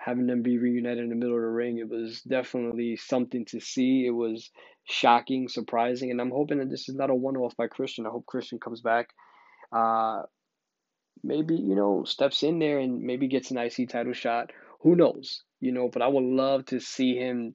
having 0.00 0.26
them 0.26 0.40
be 0.40 0.56
reunited 0.56 1.04
in 1.04 1.10
the 1.10 1.14
middle 1.14 1.36
of 1.36 1.42
the 1.42 1.48
ring, 1.48 1.76
it 1.76 1.88
was 1.88 2.22
definitely 2.22 2.96
something 2.96 3.44
to 3.44 3.60
see. 3.60 4.06
It 4.06 4.10
was 4.10 4.50
shocking, 4.84 5.46
surprising, 5.46 6.10
and 6.10 6.18
I'm 6.20 6.30
hoping 6.30 6.58
that 6.58 6.70
this 6.70 6.88
is 6.88 6.94
not 6.94 7.10
a 7.10 7.14
one-off 7.14 7.54
by 7.56 7.66
Christian. 7.66 8.06
I 8.06 8.10
hope 8.10 8.24
Christian 8.24 8.58
comes 8.58 8.80
back, 8.80 9.10
uh, 9.72 10.22
maybe 11.22 11.54
you 11.54 11.74
know 11.74 12.04
steps 12.04 12.42
in 12.42 12.58
there 12.58 12.78
and 12.78 13.02
maybe 13.02 13.28
gets 13.28 13.50
an 13.50 13.58
IC 13.58 13.90
title 13.90 14.14
shot. 14.14 14.52
Who 14.80 14.96
knows, 14.96 15.42
you 15.60 15.72
know? 15.72 15.90
But 15.92 16.00
I 16.00 16.08
would 16.08 16.24
love 16.24 16.64
to 16.66 16.80
see 16.80 17.16
him 17.16 17.52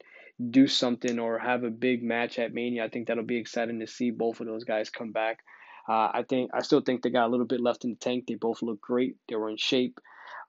do 0.52 0.68
something 0.68 1.20
or 1.20 1.40
have 1.40 1.64
a 1.64 1.70
big 1.70 2.04
match 2.04 2.40
at 2.40 2.54
Mania. 2.54 2.86
I 2.86 2.90
think 2.90 3.08
that'll 3.08 3.24
be 3.24 3.38
exciting 3.38 3.80
to 3.80 3.88
see 3.88 4.12
both 4.12 4.40
of 4.40 4.48
those 4.48 4.64
guys 4.64 4.90
come 4.90 5.12
back. 5.12 5.40
Uh, 5.88 6.10
I 6.14 6.26
think 6.28 6.52
I 6.54 6.62
still 6.62 6.82
think 6.82 7.02
they 7.02 7.10
got 7.10 7.28
a 7.28 7.32
little 7.32 7.46
bit 7.46 7.62
left 7.62 7.86
in 7.86 7.92
the 7.92 7.96
tank. 7.98 8.26
They 8.28 8.36
both 8.36 8.62
look 8.62 8.82
great. 8.82 9.18
They 9.30 9.36
were 9.36 9.50
in 9.50 9.58
shape. 9.58 10.00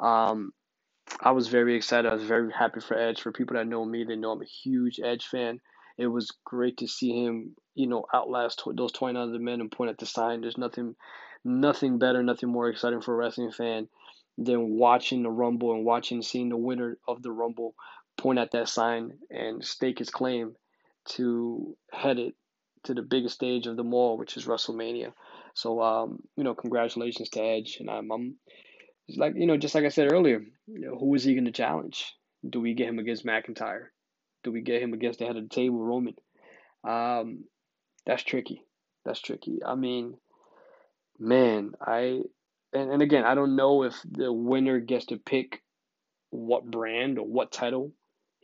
Um, 0.01 0.53
I 1.21 1.33
was 1.33 1.49
very 1.49 1.77
excited. 1.77 2.11
I 2.11 2.15
was 2.15 2.25
very 2.25 2.51
happy 2.53 2.81
for 2.81 2.99
Edge. 2.99 3.21
For 3.21 3.33
people 3.33 3.57
that 3.57 3.67
know 3.67 3.85
me, 3.85 4.05
they 4.05 4.17
know 4.17 4.33
I'm 4.33 4.43
a 4.43 4.47
huge 4.47 4.99
Edge 5.03 5.27
fan. 5.27 5.61
It 5.99 6.09
was 6.09 6.33
great 6.45 6.79
to 6.79 6.89
see 6.89 7.25
him, 7.25 7.55
you 7.75 7.87
know, 7.87 8.05
outlast 8.13 8.63
those 8.75 8.93
29 8.93 9.29
other 9.29 9.39
men 9.39 9.61
and 9.61 9.71
point 9.71 9.91
at 9.91 9.99
the 9.99 10.07
sign. 10.07 10.41
There's 10.41 10.59
nothing, 10.59 10.95
nothing 11.45 11.99
better, 11.99 12.23
nothing 12.23 12.51
more 12.51 12.69
exciting 12.69 13.01
for 13.01 13.15
a 13.15 13.17
wrestling 13.17 13.53
fan 13.53 13.89
than 14.37 14.77
watching 14.77 15.23
the 15.23 15.31
Rumble 15.31 15.73
and 15.73 15.85
watching, 15.85 16.21
seeing 16.21 16.51
the 16.51 16.57
winner 16.57 16.99
of 17.09 17.23
the 17.23 17.33
Rumble 17.33 17.75
point 18.17 18.39
at 18.39 18.53
that 18.53 18.69
sign 18.69 19.19
and 19.31 19.65
stake 19.65 19.99
his 19.99 20.11
claim 20.11 20.57
to 21.11 21.77
head 21.93 22.19
it 22.19 22.35
to 22.85 22.95
the 22.95 23.03
biggest 23.03 23.35
stage 23.35 23.67
of 23.67 23.77
them 23.77 23.93
all, 23.95 24.17
which 24.17 24.37
is 24.37 24.47
WrestleMania. 24.47 25.13
So, 25.55 25.83
um, 25.83 26.23
you 26.37 26.45
know, 26.45 26.55
congratulations 26.55 27.29
to 27.31 27.41
Edge, 27.41 27.79
and 27.81 27.91
I'm, 27.91 28.11
I'm 28.11 28.37
like 29.17 29.35
you 29.37 29.47
know, 29.47 29.57
just 29.57 29.75
like 29.75 29.85
I 29.85 29.89
said 29.89 30.13
earlier, 30.13 30.43
you 30.67 30.81
know, 30.81 30.97
who 30.99 31.15
is 31.15 31.25
he 31.25 31.35
going 31.35 31.47
to 31.47 31.53
challenge? 31.53 32.15
Do 32.49 32.61
we 32.61 32.75
get 32.75 32.89
him 32.89 32.99
against 32.99 33.27
McIntyre? 33.27 33.87
Do 34.45 34.53
we 34.53 34.61
get 34.63 34.83
him 34.83 34.93
against 34.93 35.19
the 35.19 35.27
head 35.27 35.37
of 35.37 35.43
the 35.43 35.55
table, 35.55 35.79
Roman? 35.79 36.15
Um, 36.85 37.45
that's 38.05 38.23
tricky. 38.23 38.63
That's 39.05 39.21
tricky. 39.21 39.61
I 39.65 39.75
mean, 39.75 40.17
man, 41.19 41.73
I 41.81 42.21
and, 42.73 42.91
and 42.91 43.03
again, 43.03 43.25
I 43.25 43.35
don't 43.35 43.57
know 43.57 43.83
if 43.83 43.95
the 44.09 44.33
winner 44.33 44.81
gets 44.81 45.07
to 45.07 45.17
pick 45.17 45.63
what 46.31 46.71
brand 46.71 47.19
or 47.19 47.27
what 47.27 47.53
title 47.53 47.93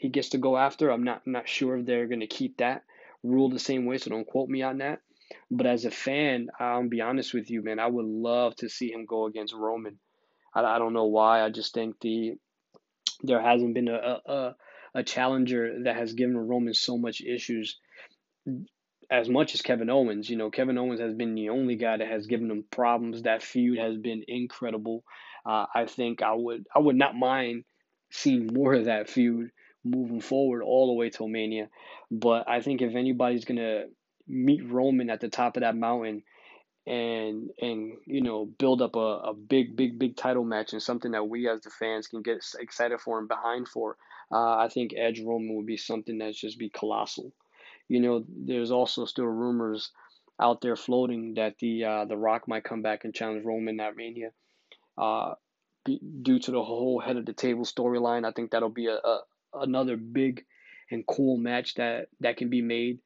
he 0.03 0.09
gets 0.09 0.31
to 0.31 0.39
go 0.39 0.57
after. 0.57 0.91
I'm 0.91 1.05
not 1.05 1.25
not 1.29 1.49
sure 1.49 1.77
if 1.77 1.87
they're 1.87 2.09
going 2.09 2.21
to 2.21 2.27
keep 2.27 2.57
that 2.57 2.83
rule 3.23 3.49
the 3.49 3.61
same 3.61 3.87
way, 3.87 3.99
so 3.99 4.11
don't 4.11 4.27
quote 4.27 4.49
me 4.49 4.61
on 4.63 4.79
that. 4.79 4.99
But 5.49 5.67
as 5.67 5.85
a 5.85 5.93
fan, 5.93 6.49
I'll 6.59 6.89
be 6.89 7.01
honest 7.01 7.33
with 7.33 7.51
you, 7.51 7.63
man, 7.63 7.79
I 7.79 7.87
would 7.87 8.05
love 8.05 8.57
to 8.57 8.69
see 8.69 8.91
him 8.91 9.07
go 9.07 9.27
against 9.27 9.55
Roman. 9.55 10.01
I, 10.53 10.65
I 10.65 10.79
don't 10.81 10.93
know 10.93 11.07
why. 11.07 11.41
I 11.41 11.51
just 11.51 11.73
think 11.73 12.01
the 12.01 12.33
there 13.23 13.41
hasn't 13.41 13.75
been 13.75 13.87
a, 13.87 14.19
a 14.27 14.57
a 14.97 15.03
challenger 15.05 15.85
that 15.85 15.95
has 15.95 16.15
given 16.15 16.37
Roman 16.37 16.75
so 16.75 16.99
much 16.99 17.21
issues 17.21 17.79
as 19.09 19.29
much 19.29 19.55
as 19.55 19.63
Kevin 19.63 19.89
Owens. 19.89 20.29
You 20.29 20.37
know, 20.37 20.51
Kevin 20.51 20.79
Owens 20.79 20.99
has 20.99 21.15
been 21.15 21.37
the 21.37 21.51
only 21.51 21.77
guy 21.77 21.97
that 21.97 22.09
has 22.09 22.27
given 22.27 22.51
him 22.51 22.65
problems. 22.73 23.23
That 23.23 23.45
feud 23.45 23.79
has 23.79 23.97
been 23.99 24.25
incredible. 24.27 25.05
Uh, 25.47 25.67
I 25.73 25.87
think 25.87 26.23
I 26.23 26.35
would 26.35 26.67
I 26.75 26.81
would 26.81 26.97
not 26.97 27.15
mind 27.15 27.63
seeing 28.11 28.49
more 28.53 28.75
of 28.75 28.87
that 28.87 29.09
feud 29.09 29.53
moving 29.85 30.21
forward 30.21 30.63
all 30.63 30.89
the 30.89 30.95
way 30.95 31.11
till 31.11 31.29
Mania. 31.29 31.69
But 32.11 32.49
I 32.49 32.61
think 32.61 32.83
if 32.83 32.95
anybody's 32.95 33.45
gonna 33.45 33.85
meet 34.27 34.69
Roman 34.69 35.11
at 35.11 35.21
the 35.21 35.29
top 35.29 35.57
of 35.57 35.63
that 35.63 35.77
mountain, 35.77 36.23
and 36.87 37.51
and 37.61 37.93
you 38.07 38.21
know 38.23 38.45
build 38.45 38.83
up 38.83 38.97
a, 38.97 38.99
a 38.99 39.35
big 39.35 39.77
big 39.77 39.99
big 39.99 40.17
title 40.17 40.45
match 40.45 40.73
and 40.73 40.83
something 40.83 41.13
that 41.13 41.29
we 41.29 41.49
as 41.49 41.61
the 41.61 41.71
fans 41.71 42.09
can 42.09 42.23
get 42.23 42.45
excited 42.59 43.01
for 43.01 43.21
and 43.21 43.29
behind 43.29 43.69
for 43.69 43.97
uh, 44.33 44.57
i 44.57 44.69
think 44.69 44.93
edge 44.97 45.21
roman 45.21 45.55
would 45.55 45.67
be 45.67 45.77
something 45.77 46.19
that's 46.19 46.41
just 46.41 46.59
be 46.59 46.69
colossal 46.69 47.33
you 47.89 48.01
know 48.01 48.25
there's 48.29 48.73
also 48.73 49.05
still 49.05 49.27
rumors 49.27 49.93
out 50.41 50.61
there 50.61 50.75
floating 50.75 51.35
that 51.35 51.55
the 51.61 51.85
uh, 51.85 52.05
the 52.05 52.17
rock 52.17 52.49
might 52.49 52.65
come 52.65 52.83
back 52.83 53.05
and 53.05 53.15
challenge 53.15 53.45
roman 53.45 53.79
at 53.79 53.97
mania 53.97 54.31
uh, 54.99 55.35
be, 55.85 56.01
due 56.23 56.41
to 56.41 56.51
the 56.51 56.63
whole 56.63 56.99
head 56.99 57.17
of 57.17 57.27
the 57.27 57.33
table 57.33 57.65
storyline 57.65 58.27
i 58.27 58.33
think 58.33 58.51
that'll 58.51 58.69
be 58.69 58.87
a, 58.87 58.97
a 58.97 59.21
another 59.55 59.97
big 59.97 60.45
and 60.91 61.07
cool 61.07 61.37
match 61.37 61.75
that 61.75 62.09
that 62.21 62.37
can 62.37 62.51
be 62.51 62.63
made 62.63 62.99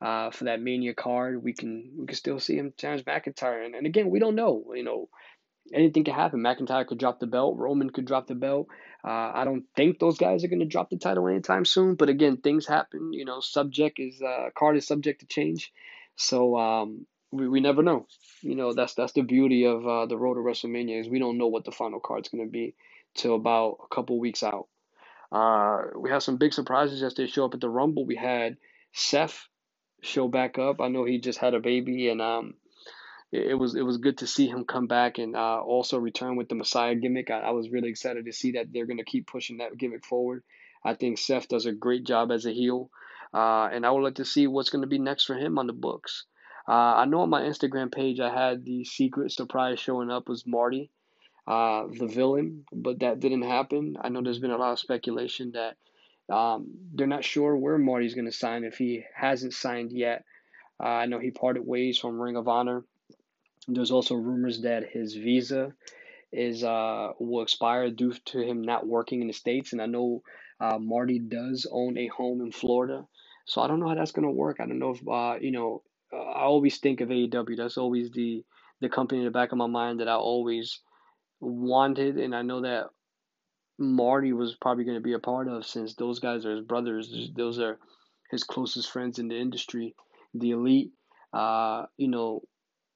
uh, 0.00 0.30
for 0.30 0.44
that 0.44 0.60
Mania 0.60 0.94
card. 0.94 1.42
We 1.42 1.52
can 1.52 1.92
we 1.98 2.06
can 2.06 2.16
still 2.16 2.40
see 2.40 2.56
him 2.56 2.72
challenge 2.76 3.04
McIntyre, 3.04 3.64
and, 3.64 3.74
and 3.74 3.86
again, 3.86 4.10
we 4.10 4.18
don't 4.18 4.34
know. 4.34 4.64
You 4.74 4.82
know, 4.82 5.08
anything 5.72 6.04
can 6.04 6.14
happen. 6.14 6.40
McIntyre 6.40 6.86
could 6.86 6.98
drop 6.98 7.20
the 7.20 7.26
belt. 7.26 7.56
Roman 7.58 7.90
could 7.90 8.06
drop 8.06 8.26
the 8.26 8.34
belt. 8.34 8.68
Uh, 9.04 9.30
I 9.34 9.44
don't 9.44 9.64
think 9.76 9.98
those 9.98 10.18
guys 10.18 10.44
are 10.44 10.48
going 10.48 10.60
to 10.60 10.66
drop 10.66 10.90
the 10.90 10.98
title 10.98 11.28
anytime 11.28 11.64
soon. 11.64 11.94
But 11.94 12.08
again, 12.08 12.38
things 12.38 12.66
happen. 12.66 13.12
You 13.12 13.24
know, 13.24 13.40
subject 13.40 13.98
is 13.98 14.20
uh, 14.22 14.50
card 14.56 14.76
is 14.76 14.86
subject 14.86 15.20
to 15.20 15.26
change. 15.26 15.72
So 16.16 16.56
um, 16.58 17.06
we, 17.30 17.48
we 17.48 17.60
never 17.60 17.82
know. 17.82 18.06
You 18.42 18.54
know, 18.54 18.72
that's 18.72 18.94
that's 18.94 19.12
the 19.12 19.22
beauty 19.22 19.64
of 19.64 19.86
uh, 19.86 20.06
the 20.06 20.16
road 20.16 20.34
to 20.34 20.40
WrestleMania 20.40 21.00
is 21.00 21.08
we 21.08 21.18
don't 21.18 21.38
know 21.38 21.48
what 21.48 21.64
the 21.64 21.72
final 21.72 22.00
card's 22.00 22.28
going 22.28 22.44
to 22.44 22.50
be 22.50 22.74
till 23.14 23.34
about 23.34 23.78
a 23.84 23.94
couple 23.94 24.18
weeks 24.18 24.42
out. 24.42 24.68
Uh, 25.34 25.86
we 25.98 26.10
have 26.10 26.22
some 26.22 26.36
big 26.36 26.52
surprises 26.52 27.02
as 27.02 27.14
they 27.14 27.26
show 27.26 27.44
up 27.44 27.54
at 27.54 27.60
the 27.60 27.68
Rumble. 27.68 28.06
We 28.06 28.14
had 28.14 28.56
Seth 28.92 29.48
show 30.00 30.28
back 30.28 30.58
up. 30.60 30.80
I 30.80 30.86
know 30.86 31.04
he 31.04 31.18
just 31.18 31.40
had 31.40 31.54
a 31.54 31.60
baby, 31.60 32.08
and 32.08 32.22
um, 32.22 32.54
it, 33.32 33.48
it 33.48 33.54
was 33.54 33.74
it 33.74 33.82
was 33.82 33.98
good 33.98 34.18
to 34.18 34.28
see 34.28 34.46
him 34.46 34.64
come 34.64 34.86
back 34.86 35.18
and 35.18 35.34
uh, 35.34 35.60
also 35.60 35.98
return 35.98 36.36
with 36.36 36.48
the 36.48 36.54
Messiah 36.54 36.94
gimmick. 36.94 37.32
I, 37.32 37.40
I 37.40 37.50
was 37.50 37.68
really 37.68 37.88
excited 37.88 38.26
to 38.26 38.32
see 38.32 38.52
that 38.52 38.66
they're 38.72 38.86
going 38.86 38.98
to 38.98 39.04
keep 39.04 39.26
pushing 39.26 39.56
that 39.56 39.76
gimmick 39.76 40.04
forward. 40.04 40.44
I 40.84 40.94
think 40.94 41.18
Seth 41.18 41.48
does 41.48 41.66
a 41.66 41.72
great 41.72 42.04
job 42.06 42.30
as 42.30 42.46
a 42.46 42.52
heel, 42.52 42.90
uh, 43.32 43.68
and 43.72 43.84
I 43.84 43.90
would 43.90 44.04
like 44.04 44.16
to 44.16 44.24
see 44.24 44.46
what's 44.46 44.70
going 44.70 44.82
to 44.82 44.88
be 44.88 45.00
next 45.00 45.24
for 45.24 45.34
him 45.34 45.58
on 45.58 45.66
the 45.66 45.72
books. 45.72 46.26
Uh, 46.68 46.72
I 46.72 47.06
know 47.06 47.22
on 47.22 47.30
my 47.30 47.42
Instagram 47.42 47.92
page 47.92 48.20
I 48.20 48.32
had 48.32 48.64
the 48.64 48.84
secret 48.84 49.32
surprise 49.32 49.80
showing 49.80 50.10
up 50.12 50.28
was 50.28 50.46
Marty, 50.46 50.92
uh, 51.46 51.86
the 51.86 52.06
villain, 52.06 52.64
but 52.72 53.00
that 53.00 53.20
didn't 53.20 53.42
happen. 53.42 53.96
I 54.00 54.08
know 54.08 54.22
there's 54.22 54.38
been 54.38 54.50
a 54.50 54.56
lot 54.56 54.72
of 54.72 54.78
speculation 54.78 55.52
that 55.52 55.76
um, 56.34 56.68
they're 56.94 57.06
not 57.06 57.24
sure 57.24 57.56
where 57.56 57.78
Marty's 57.78 58.14
going 58.14 58.26
to 58.26 58.32
sign 58.32 58.64
if 58.64 58.78
he 58.78 59.04
hasn't 59.14 59.52
signed 59.52 59.92
yet. 59.92 60.24
Uh, 60.82 60.88
I 60.88 61.06
know 61.06 61.18
he 61.18 61.30
parted 61.30 61.66
ways 61.66 61.98
from 61.98 62.20
Ring 62.20 62.36
of 62.36 62.48
Honor. 62.48 62.84
There's 63.68 63.90
also 63.90 64.14
rumors 64.14 64.62
that 64.62 64.88
his 64.88 65.14
visa 65.14 65.72
is 66.32 66.64
uh, 66.64 67.12
will 67.18 67.42
expire 67.42 67.90
due 67.90 68.12
to 68.26 68.40
him 68.40 68.62
not 68.62 68.86
working 68.86 69.20
in 69.20 69.28
the 69.28 69.32
states, 69.32 69.72
and 69.72 69.80
I 69.80 69.86
know 69.86 70.22
uh, 70.60 70.78
Marty 70.78 71.18
does 71.18 71.66
own 71.70 71.96
a 71.96 72.08
home 72.08 72.40
in 72.40 72.52
Florida, 72.52 73.06
so 73.44 73.62
I 73.62 73.68
don't 73.68 73.80
know 73.80 73.88
how 73.88 73.94
that's 73.94 74.12
gonna 74.12 74.30
work. 74.30 74.58
I 74.60 74.66
don't 74.66 74.78
know 74.78 74.90
if 74.90 75.08
uh, 75.08 75.38
you 75.40 75.52
know. 75.52 75.82
Uh, 76.12 76.16
I 76.16 76.42
always 76.42 76.78
think 76.78 77.00
of 77.00 77.08
AEW. 77.08 77.56
That's 77.56 77.78
always 77.78 78.10
the 78.10 78.44
the 78.80 78.88
company 78.88 79.20
in 79.20 79.24
the 79.24 79.30
back 79.30 79.52
of 79.52 79.58
my 79.58 79.66
mind 79.66 80.00
that 80.00 80.08
I 80.08 80.14
always 80.14 80.80
wanted, 81.40 82.16
and 82.18 82.34
I 82.34 82.42
know 82.42 82.62
that 82.62 82.86
Marty 83.78 84.32
was 84.32 84.56
probably 84.60 84.84
going 84.84 84.96
to 84.96 85.02
be 85.02 85.14
a 85.14 85.18
part 85.18 85.48
of 85.48 85.66
since 85.66 85.94
those 85.94 86.18
guys 86.20 86.46
are 86.46 86.56
his 86.56 86.64
brothers. 86.64 87.30
Those 87.36 87.58
are 87.58 87.78
his 88.30 88.44
closest 88.44 88.90
friends 88.90 89.18
in 89.18 89.28
the 89.28 89.38
industry, 89.38 89.94
the 90.32 90.52
elite. 90.52 90.92
Uh, 91.32 91.86
you 91.96 92.06
know, 92.06 92.42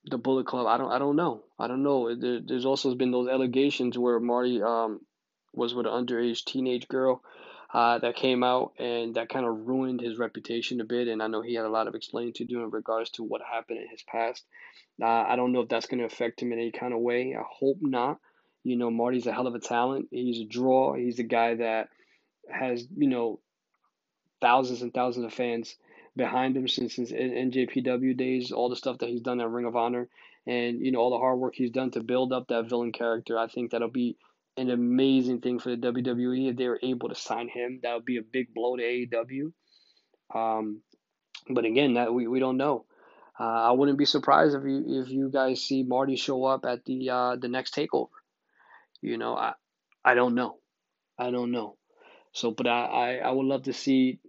the 0.05 0.19
Bullet 0.19 0.47
Club. 0.47 0.67
I 0.67 0.79
don't. 0.79 0.93
I 0.93 0.99
don't 0.99 1.17
know. 1.17 1.43
I 1.59 1.67
don't 1.67 1.83
know. 1.83 2.15
There, 2.15 2.41
there's 2.45 2.65
also 2.65 2.95
been 2.95 3.11
those 3.11 3.29
allegations 3.29 3.99
where 3.99 4.21
Marty 4.21 4.63
um 4.63 5.01
was 5.53 5.75
with 5.75 5.87
an 5.87 5.93
underage 5.93 6.45
teenage 6.45 6.89
girl. 6.89 7.23
Uh, 7.73 7.99
that 7.99 8.17
came 8.17 8.43
out 8.43 8.73
and 8.79 9.17
that 9.17 9.29
kind 9.29 9.45
of 9.45 9.67
ruined 9.67 10.01
his 10.01 10.17
reputation 10.17 10.81
a 10.81 10.85
bit. 10.85 11.07
And 11.07 11.23
I 11.23 11.27
know 11.27 11.43
he 11.43 11.53
had 11.55 11.67
a 11.67 11.71
lot 11.71 11.87
of 11.87 11.95
explaining 11.95 12.33
to 12.37 12.47
do 12.47 12.63
in 12.63 12.71
regards 12.71 13.11
to 13.11 13.23
what 13.23 13.43
happened 13.43 13.81
in 13.81 13.89
his 13.91 14.03
past. 14.11 14.43
Uh, 15.03 15.07
I 15.07 15.37
don't 15.37 15.53
know 15.53 15.61
if 15.61 15.69
that's 15.69 15.85
going 15.85 15.99
to 15.99 16.07
affect 16.07 16.41
him 16.41 16.51
in 16.51 16.59
any 16.59 16.73
kind 16.73 16.95
of 16.95 17.01
way. 17.01 17.37
I 17.39 17.43
hope 17.47 17.77
not. 17.83 18.21
You 18.69 18.77
know, 18.77 18.91
Marty's 18.91 19.27
a 19.27 19.33
hell 19.33 19.47
of 19.47 19.55
a 19.55 19.61
talent. 19.61 20.09
He's 20.11 20.41
a 20.41 20.45
draw. 20.45 20.95
He's 20.95 21.19
a 21.19 21.25
guy 21.25 21.55
that 21.57 21.89
has, 22.51 22.87
you 22.97 23.09
know, 23.09 23.41
thousands 24.41 24.83
and 24.83 24.93
thousands 24.93 25.27
of 25.27 25.33
fans 25.33 25.77
behind 26.17 26.57
him 26.57 26.69
since 26.69 26.95
his 26.95 27.13
NJPW 27.13 28.17
days, 28.17 28.53
all 28.53 28.69
the 28.69 28.77
stuff 28.77 28.99
that 28.99 29.09
he's 29.09 29.21
done 29.21 29.41
at 29.41 29.51
Ring 29.51 29.67
of 29.67 29.77
Honor, 29.77 30.09
and, 30.47 30.85
you 30.85 30.93
know, 30.93 30.99
all 31.01 31.11
the 31.11 31.19
hard 31.19 31.39
work 31.39 31.55
he's 31.55 31.71
done 31.71 31.91
to 31.93 32.03
build 32.03 32.33
up 32.33 32.49
that 32.49 32.69
villain 32.69 32.93
character. 32.93 33.39
I 33.39 33.49
think 33.49 33.71
that'll 33.71 33.89
be 33.89 34.17
an 34.57 34.71
amazing 34.71 35.41
thing 35.41 35.61
for 35.61 35.71
the 35.71 35.77
WWE 35.77 36.51
if 36.51 36.57
they 36.57 36.69
were 36.69 36.81
able 36.83 37.09
to 37.09 37.15
sign 37.15 37.49
him. 37.49 37.81
That 37.83 37.95
would 37.95 38.05
be 38.05 38.19
a 38.19 38.23
big 38.23 38.53
blow 38.53 38.77
to 38.77 38.83
AEW. 38.83 39.53
Um, 40.35 40.83
but 41.49 41.65
again, 41.65 41.95
that 41.95 42.13
we, 42.13 42.27
we 42.27 42.41
don't 42.41 42.57
know. 42.57 42.85
Uh, 43.39 43.45
I 43.45 43.71
wouldn't 43.71 43.99
be 43.99 44.05
surprised 44.05 44.57
if 44.57 44.65
you 44.65 45.03
if 45.03 45.09
you 45.11 45.31
guys 45.31 45.63
see 45.63 45.85
Marty 45.85 46.17
show 46.17 46.45
up 46.45 46.65
at 46.65 46.85
the 46.85 47.11
uh, 47.11 47.37
the 47.37 47.47
next 47.47 47.73
takeover. 47.75 48.09
You 49.03 49.19
know, 49.19 49.35
I 49.35 49.55
I 50.05 50.15
don't 50.15 50.35
know. 50.35 50.59
I 51.19 51.31
don't 51.31 51.51
know. 51.51 51.77
So, 52.33 52.51
but 52.51 52.67
I, 52.67 52.85
I, 52.85 53.15
I 53.17 53.31
would 53.31 53.47
love 53.47 53.65
to 53.65 53.73
see, 53.73 54.21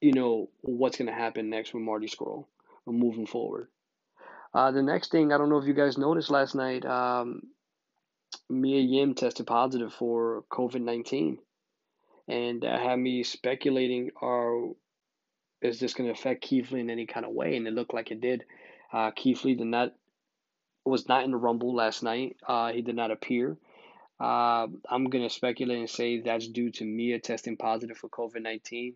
you 0.00 0.12
know, 0.12 0.48
what's 0.60 0.96
going 0.96 1.08
to 1.08 1.14
happen 1.14 1.50
next 1.50 1.74
with 1.74 1.82
Marty 1.82 2.06
Scurll 2.06 2.46
moving 2.86 3.26
forward. 3.26 3.68
Uh, 4.54 4.70
the 4.70 4.82
next 4.82 5.10
thing, 5.10 5.32
I 5.32 5.38
don't 5.38 5.50
know 5.50 5.58
if 5.58 5.66
you 5.66 5.74
guys 5.74 5.98
noticed 5.98 6.30
last 6.30 6.54
night, 6.54 6.84
um, 6.86 7.42
Mia 8.48 8.80
Yim 8.80 9.14
tested 9.14 9.46
positive 9.46 9.92
for 9.92 10.44
COVID 10.50 10.80
19. 10.80 11.38
And 12.28 12.62
that 12.62 12.80
had 12.80 12.98
me 12.98 13.22
speculating, 13.22 14.10
are, 14.20 14.68
is 15.62 15.80
this 15.80 15.94
going 15.94 16.06
to 16.08 16.18
affect 16.18 16.42
Keith 16.42 16.70
Lee 16.70 16.80
in 16.80 16.90
any 16.90 17.06
kind 17.06 17.24
of 17.24 17.32
way? 17.32 17.56
And 17.56 17.66
it 17.66 17.74
looked 17.74 17.94
like 17.94 18.10
it 18.10 18.20
did. 18.20 18.44
Uh, 18.92 19.10
Keith 19.10 19.42
did 19.42 19.60
not, 19.60 19.94
was 20.84 21.08
not 21.08 21.24
in 21.24 21.30
the 21.30 21.38
Rumble 21.38 21.74
last 21.74 22.02
night. 22.02 22.36
Uh, 22.46 22.72
he 22.72 22.82
did 22.82 22.96
not 22.96 23.10
appear. 23.10 23.56
Uh, 24.20 24.66
I'm 24.90 25.10
going 25.10 25.24
to 25.26 25.34
speculate 25.34 25.78
and 25.78 25.90
say 25.90 26.20
that's 26.20 26.48
due 26.48 26.70
to 26.72 26.84
Mia 26.84 27.20
testing 27.20 27.56
positive 27.56 27.96
for 27.96 28.08
COVID 28.08 28.42
19. 28.42 28.94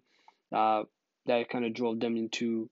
Uh, 0.55 0.83
that 1.27 1.49
kind 1.49 1.65
of 1.65 1.75
drove 1.75 2.01
them 2.01 2.17
into 2.17 2.69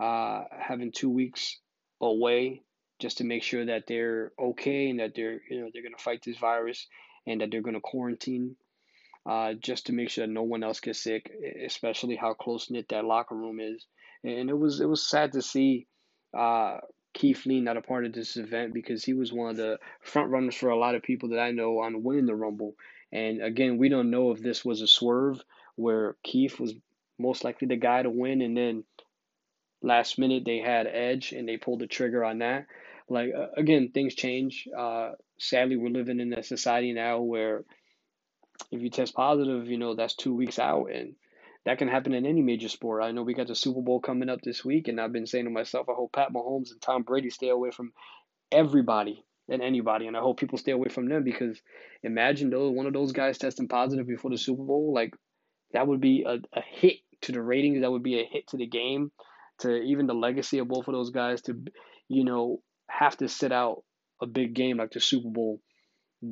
uh, 0.00 0.42
having 0.58 0.92
two 0.92 1.10
weeks 1.10 1.58
away 2.00 2.62
just 2.98 3.18
to 3.18 3.24
make 3.24 3.42
sure 3.42 3.64
that 3.64 3.84
they're 3.86 4.32
okay 4.38 4.90
and 4.90 5.00
that 5.00 5.12
they're 5.14 5.40
you 5.50 5.60
know 5.60 5.70
they're 5.72 5.82
going 5.82 5.96
to 5.96 6.02
fight 6.02 6.22
this 6.24 6.38
virus 6.38 6.86
and 7.26 7.40
that 7.40 7.50
they're 7.50 7.62
going 7.62 7.74
to 7.74 7.80
quarantine 7.80 8.56
uh, 9.28 9.54
just 9.54 9.86
to 9.86 9.92
make 9.92 10.10
sure 10.10 10.26
that 10.26 10.32
no 10.32 10.42
one 10.42 10.62
else 10.62 10.80
gets 10.80 11.02
sick, 11.02 11.30
especially 11.64 12.16
how 12.16 12.34
close 12.34 12.70
knit 12.70 12.88
that 12.90 13.04
locker 13.04 13.34
room 13.34 13.58
is. 13.60 13.84
And 14.22 14.48
it 14.48 14.58
was 14.58 14.80
it 14.80 14.88
was 14.88 15.08
sad 15.08 15.32
to 15.32 15.42
see 15.42 15.86
uh, 16.36 16.78
Keith 17.16 17.46
Lee 17.46 17.62
not 17.62 17.78
a 17.78 17.82
part 17.82 18.04
of 18.04 18.12
this 18.12 18.36
event 18.36 18.74
because 18.74 19.02
he 19.02 19.14
was 19.14 19.32
one 19.32 19.48
of 19.48 19.56
the 19.56 19.78
front 20.02 20.30
runners 20.30 20.54
for 20.54 20.68
a 20.68 20.78
lot 20.78 20.94
of 20.94 21.02
people 21.02 21.30
that 21.30 21.40
I 21.40 21.50
know 21.50 21.78
on 21.78 22.02
winning 22.02 22.26
the 22.26 22.34
Rumble. 22.34 22.74
And 23.10 23.42
again, 23.42 23.78
we 23.78 23.88
don't 23.88 24.10
know 24.10 24.32
if 24.32 24.42
this 24.42 24.66
was 24.66 24.82
a 24.82 24.86
swerve 24.86 25.42
where 25.76 26.16
Keith 26.22 26.60
was 26.60 26.74
most 27.18 27.42
likely 27.42 27.68
the 27.68 27.76
guy 27.76 28.02
to 28.02 28.10
win, 28.10 28.42
and 28.42 28.54
then 28.54 28.84
last 29.80 30.18
minute 30.18 30.44
they 30.44 30.58
had 30.58 30.86
Edge 30.86 31.32
and 31.32 31.48
they 31.48 31.56
pulled 31.56 31.80
the 31.80 31.86
trigger 31.86 32.22
on 32.22 32.40
that. 32.40 32.66
Like 33.08 33.30
uh, 33.34 33.46
again, 33.56 33.92
things 33.94 34.14
change. 34.14 34.68
Uh, 34.76 35.12
sadly, 35.38 35.76
we're 35.76 35.88
living 35.88 36.20
in 36.20 36.34
a 36.34 36.42
society 36.42 36.92
now 36.92 37.20
where 37.20 37.64
if 38.70 38.82
you 38.82 38.90
test 38.90 39.14
positive, 39.14 39.68
you 39.68 39.78
know 39.78 39.94
that's 39.94 40.16
two 40.16 40.34
weeks 40.34 40.58
out, 40.58 40.90
and 40.92 41.14
that 41.66 41.78
can 41.78 41.88
happen 41.88 42.14
in 42.14 42.24
any 42.24 42.42
major 42.42 42.68
sport. 42.68 43.02
I 43.02 43.10
know 43.10 43.24
we 43.24 43.34
got 43.34 43.48
the 43.48 43.56
Super 43.56 43.82
Bowl 43.82 44.00
coming 44.00 44.28
up 44.28 44.40
this 44.40 44.64
week, 44.64 44.86
and 44.86 45.00
I've 45.00 45.12
been 45.12 45.26
saying 45.26 45.46
to 45.46 45.50
myself, 45.50 45.88
I 45.88 45.94
hope 45.94 46.12
Pat 46.12 46.32
Mahomes 46.32 46.70
and 46.70 46.80
Tom 46.80 47.02
Brady 47.02 47.28
stay 47.28 47.48
away 47.48 47.72
from 47.72 47.92
everybody 48.52 49.24
and 49.48 49.60
anybody, 49.60 50.06
and 50.06 50.16
I 50.16 50.20
hope 50.20 50.38
people 50.38 50.58
stay 50.58 50.70
away 50.70 50.88
from 50.88 51.08
them 51.08 51.24
because 51.24 51.60
imagine 52.04 52.50
though 52.50 52.70
one 52.70 52.86
of 52.86 52.92
those 52.92 53.10
guys 53.10 53.36
testing 53.36 53.66
positive 53.66 54.06
before 54.06 54.30
the 54.30 54.38
Super 54.38 54.62
Bowl, 54.62 54.92
like 54.94 55.12
that 55.72 55.88
would 55.88 56.00
be 56.00 56.24
a, 56.24 56.34
a 56.56 56.62
hit 56.62 56.98
to 57.22 57.32
the 57.32 57.42
ratings, 57.42 57.80
that 57.80 57.90
would 57.90 58.04
be 58.04 58.20
a 58.20 58.24
hit 58.24 58.46
to 58.48 58.56
the 58.56 58.68
game, 58.68 59.10
to 59.58 59.74
even 59.74 60.06
the 60.06 60.14
legacy 60.14 60.58
of 60.58 60.68
both 60.68 60.86
of 60.86 60.94
those 60.94 61.10
guys 61.10 61.42
to, 61.42 61.60
you 62.08 62.24
know, 62.24 62.60
have 62.88 63.16
to 63.16 63.28
sit 63.28 63.50
out 63.50 63.82
a 64.22 64.26
big 64.26 64.54
game 64.54 64.76
like 64.76 64.92
the 64.92 65.00
Super 65.00 65.30
Bowl 65.30 65.60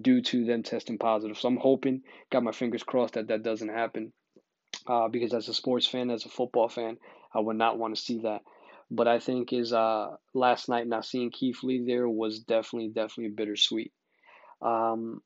due 0.00 0.22
to 0.22 0.44
them 0.44 0.62
testing 0.62 0.96
positive. 0.96 1.36
So 1.38 1.48
I'm 1.48 1.56
hoping, 1.56 2.02
got 2.30 2.44
my 2.44 2.52
fingers 2.52 2.84
crossed 2.84 3.14
that 3.14 3.28
that 3.28 3.42
doesn't 3.42 3.68
happen 3.68 4.12
uh, 4.86 5.08
because 5.08 5.34
as 5.34 5.48
a 5.48 5.54
sports 5.54 5.86
fan, 5.86 6.10
as 6.10 6.24
a 6.24 6.28
football 6.28 6.68
fan, 6.68 6.98
I 7.32 7.40
would 7.40 7.56
not 7.56 7.78
want 7.78 7.96
to 7.96 8.02
see 8.02 8.20
that. 8.20 8.42
But 8.90 9.08
I 9.08 9.18
think 9.18 9.52
is 9.52 9.72
uh, 9.72 10.16
last 10.34 10.68
night 10.68 10.86
not 10.86 11.04
seeing 11.04 11.30
Keith 11.30 11.62
Lee 11.62 11.84
there 11.86 12.08
was 12.08 12.40
definitely 12.40 12.88
definitely 12.88 13.32
bittersweet. 13.34 13.92
Um, 14.60 15.20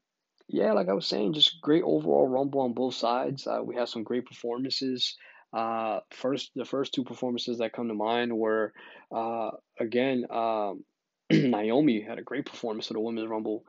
yeah, 0.48 0.72
like 0.72 0.88
I 0.88 0.94
was 0.94 1.06
saying, 1.06 1.34
just 1.34 1.60
great 1.60 1.82
overall 1.84 2.26
rumble 2.26 2.62
on 2.62 2.72
both 2.72 2.94
sides. 2.94 3.46
Uh, 3.46 3.60
we 3.62 3.74
had 3.74 3.88
some 3.88 4.04
great 4.04 4.24
performances. 4.24 5.16
Uh, 5.52 6.00
first, 6.10 6.50
the 6.54 6.64
first 6.64 6.94
two 6.94 7.04
performances 7.04 7.58
that 7.58 7.72
come 7.72 7.88
to 7.88 7.94
mind 7.94 8.36
were 8.36 8.72
uh, 9.14 9.50
again 9.78 10.24
um, 10.30 10.84
Naomi 11.30 12.00
had 12.00 12.18
a 12.18 12.22
great 12.22 12.46
performance 12.46 12.90
at 12.90 12.94
the 12.94 13.00
women's 13.00 13.28
rumble. 13.28 13.64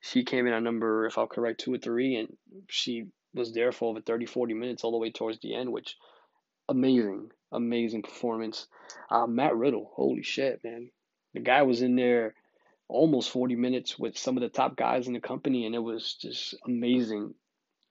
She 0.00 0.24
came 0.24 0.46
in 0.46 0.52
at 0.52 0.62
number, 0.62 1.06
if 1.06 1.18
I'm 1.18 1.26
correct, 1.26 1.60
two 1.60 1.74
or 1.74 1.78
three, 1.78 2.16
and 2.16 2.28
she 2.68 3.06
was 3.34 3.52
there 3.52 3.72
for 3.72 3.90
over 3.90 4.00
30, 4.00 4.26
40 4.26 4.54
minutes 4.54 4.84
all 4.84 4.92
the 4.92 4.98
way 4.98 5.10
towards 5.10 5.38
the 5.40 5.54
end, 5.54 5.72
which 5.72 5.96
amazing, 6.68 7.30
amazing 7.52 8.02
performance. 8.02 8.66
Uh, 9.10 9.26
Matt 9.26 9.56
Riddle, 9.56 9.90
holy 9.94 10.22
shit, 10.22 10.62
man. 10.64 10.90
The 11.34 11.40
guy 11.40 11.62
was 11.62 11.82
in 11.82 11.96
there 11.96 12.34
almost 12.88 13.30
40 13.30 13.54
minutes 13.56 13.98
with 13.98 14.16
some 14.16 14.36
of 14.36 14.42
the 14.42 14.48
top 14.48 14.76
guys 14.76 15.06
in 15.06 15.12
the 15.12 15.20
company, 15.20 15.66
and 15.66 15.74
it 15.74 15.82
was 15.82 16.14
just 16.14 16.54
amazing 16.66 17.34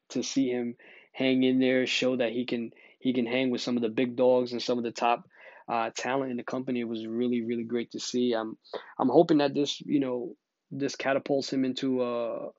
to 0.10 0.24
see 0.24 0.50
him 0.50 0.76
hang 1.12 1.44
in 1.44 1.60
there, 1.60 1.86
show 1.86 2.16
that 2.16 2.32
he 2.32 2.46
can 2.46 2.72
he 3.00 3.14
can 3.14 3.26
hang 3.26 3.52
with 3.52 3.62
some 3.62 3.76
of 3.76 3.84
the 3.84 3.90
big 3.90 4.16
dogs 4.16 4.52
and 4.52 4.62
some 4.62 4.78
of 4.78 4.84
the 4.84 4.92
top 4.92 5.28
uh, 5.70 5.92
talent 5.96 6.32
in 6.32 6.38
the 6.38 6.44
company. 6.44 6.80
It 6.80 6.88
was 6.88 7.06
really 7.06 7.44
really 7.44 7.64
great 7.64 7.92
to 7.92 8.00
see. 8.00 8.34
I'm 8.34 8.58
I'm 9.00 9.10
hoping 9.10 9.38
that 9.38 9.54
this 9.54 9.80
you 9.82 10.00
know 10.00 10.36
this 10.72 10.96
catapults 10.96 11.52
him 11.52 11.64
into 11.64 12.04
a 12.04 12.50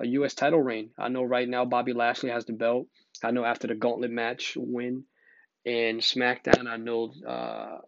a 0.00 0.06
U.S. 0.06 0.34
title 0.34 0.60
reign. 0.60 0.90
I 0.98 1.08
know 1.08 1.22
right 1.22 1.48
now 1.48 1.64
Bobby 1.64 1.92
Lashley 1.92 2.30
has 2.30 2.46
the 2.46 2.52
belt. 2.52 2.86
I 3.22 3.30
know 3.30 3.44
after 3.44 3.68
the 3.68 3.74
gauntlet 3.74 4.10
match 4.10 4.56
win 4.56 5.04
and 5.66 6.00
SmackDown, 6.00 6.66
I 6.66 6.76
know, 6.78 7.12
uh, 7.26 7.78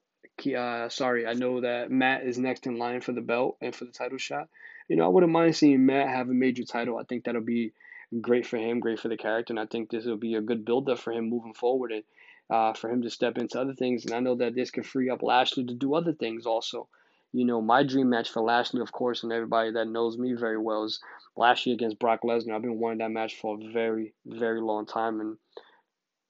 uh, 0.57 0.89
sorry, 0.91 1.27
I 1.27 1.33
know 1.33 1.63
that 1.63 1.91
Matt 1.91 2.25
is 2.25 2.39
next 2.39 2.67
in 2.67 2.77
line 2.77 3.01
for 3.01 3.13
the 3.13 3.23
belt 3.23 3.57
and 3.63 3.75
for 3.75 3.87
the 3.87 3.93
title 3.93 4.19
shot. 4.19 4.49
You 4.89 4.97
know, 4.97 5.05
I 5.05 5.09
wouldn't 5.09 5.33
mind 5.33 5.57
seeing 5.57 5.87
Matt 5.87 6.09
have 6.09 6.29
a 6.29 6.35
major 6.35 6.65
title. 6.65 6.99
I 6.99 7.05
think 7.05 7.25
that'll 7.25 7.41
be 7.41 7.73
great 8.21 8.47
for 8.47 8.59
him, 8.59 8.81
great 8.81 9.01
for 9.01 9.09
the 9.09 9.17
character, 9.17 9.53
and 9.53 9.61
I 9.61 9.67
think 9.67 9.91
this 9.91 10.05
will 10.05 10.19
be 10.19 10.35
a 10.35 10.43
good 10.43 10.65
build 10.67 10.91
up 10.91 10.99
for 10.99 11.13
him 11.13 11.31
moving 11.31 11.55
forward 11.55 11.93
and 11.93 12.05
uh, 12.51 12.75
for 12.75 12.91
him 12.91 13.03
to 13.03 13.11
step 13.11 13.39
into 13.39 13.59
other 13.59 13.75
things. 13.75 14.05
And 14.05 14.15
I 14.15 14.21
know 14.21 14.35
that 14.35 14.55
this 14.55 14.71
could 14.71 14.85
free 14.85 15.09
up 15.09 15.23
Lashley 15.23 15.65
to 15.65 15.75
do 15.75 15.95
other 15.95 16.13
things 16.13 16.45
also 16.45 16.89
you 17.33 17.47
know, 17.47 17.63
my 17.63 17.83
dream 17.83 18.11
match 18.11 18.31
for 18.31 18.43
Lashley, 18.43 18.81
of 18.81 18.93
course, 18.93 19.23
and 19.23 19.33
everybody 19.33 19.73
that 19.73 19.89
knows 19.89 20.19
me 20.19 20.35
very 20.35 20.59
well 20.59 20.85
is 20.85 21.01
Lashley 21.37 21.73
against 21.73 21.99
Brock 21.99 22.21
Lesnar. 22.23 22.55
I've 22.55 22.63
been 22.63 22.79
wanting 22.79 22.99
that 22.99 23.11
match 23.11 23.37
for 23.37 23.59
a 23.59 23.73
very, 23.73 24.13
very 24.27 24.61
long 24.61 24.85
time, 24.85 25.21
and 25.21 25.37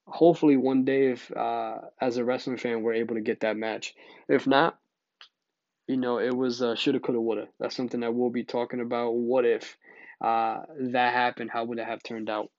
hopefully 0.07 0.57
one 0.57 0.85
day, 0.85 1.11
if 1.11 1.31
uh, 1.37 1.79
as 2.01 2.17
a 2.17 2.25
wrestling 2.25 2.57
fan, 2.57 2.83
we're 2.83 2.95
able 2.95 3.17
to 3.17 3.21
get 3.21 3.41
that 3.41 3.57
match. 3.57 3.95
If 4.29 4.47
not, 4.47 4.79
you 5.89 5.97
know, 5.97 6.19
it 6.19 6.35
was 6.35 6.63
uh, 6.63 6.77
shoulda, 6.77 7.01
coulda, 7.01 7.21
woulda. 7.21 7.49
That's 7.59 7.75
something 7.75 8.01
that 8.01 8.15
we'll 8.15 8.31
be 8.31 8.45
talking 8.45 8.81
about. 8.81 9.15
What 9.15 9.45
if 9.45 9.77
uh, 10.21 10.61
that 10.79 11.13
happened? 11.13 11.51
How 11.53 11.65
would 11.65 11.79
it 11.79 11.87
have 11.87 12.03
turned 12.03 12.31
out? 12.31 12.51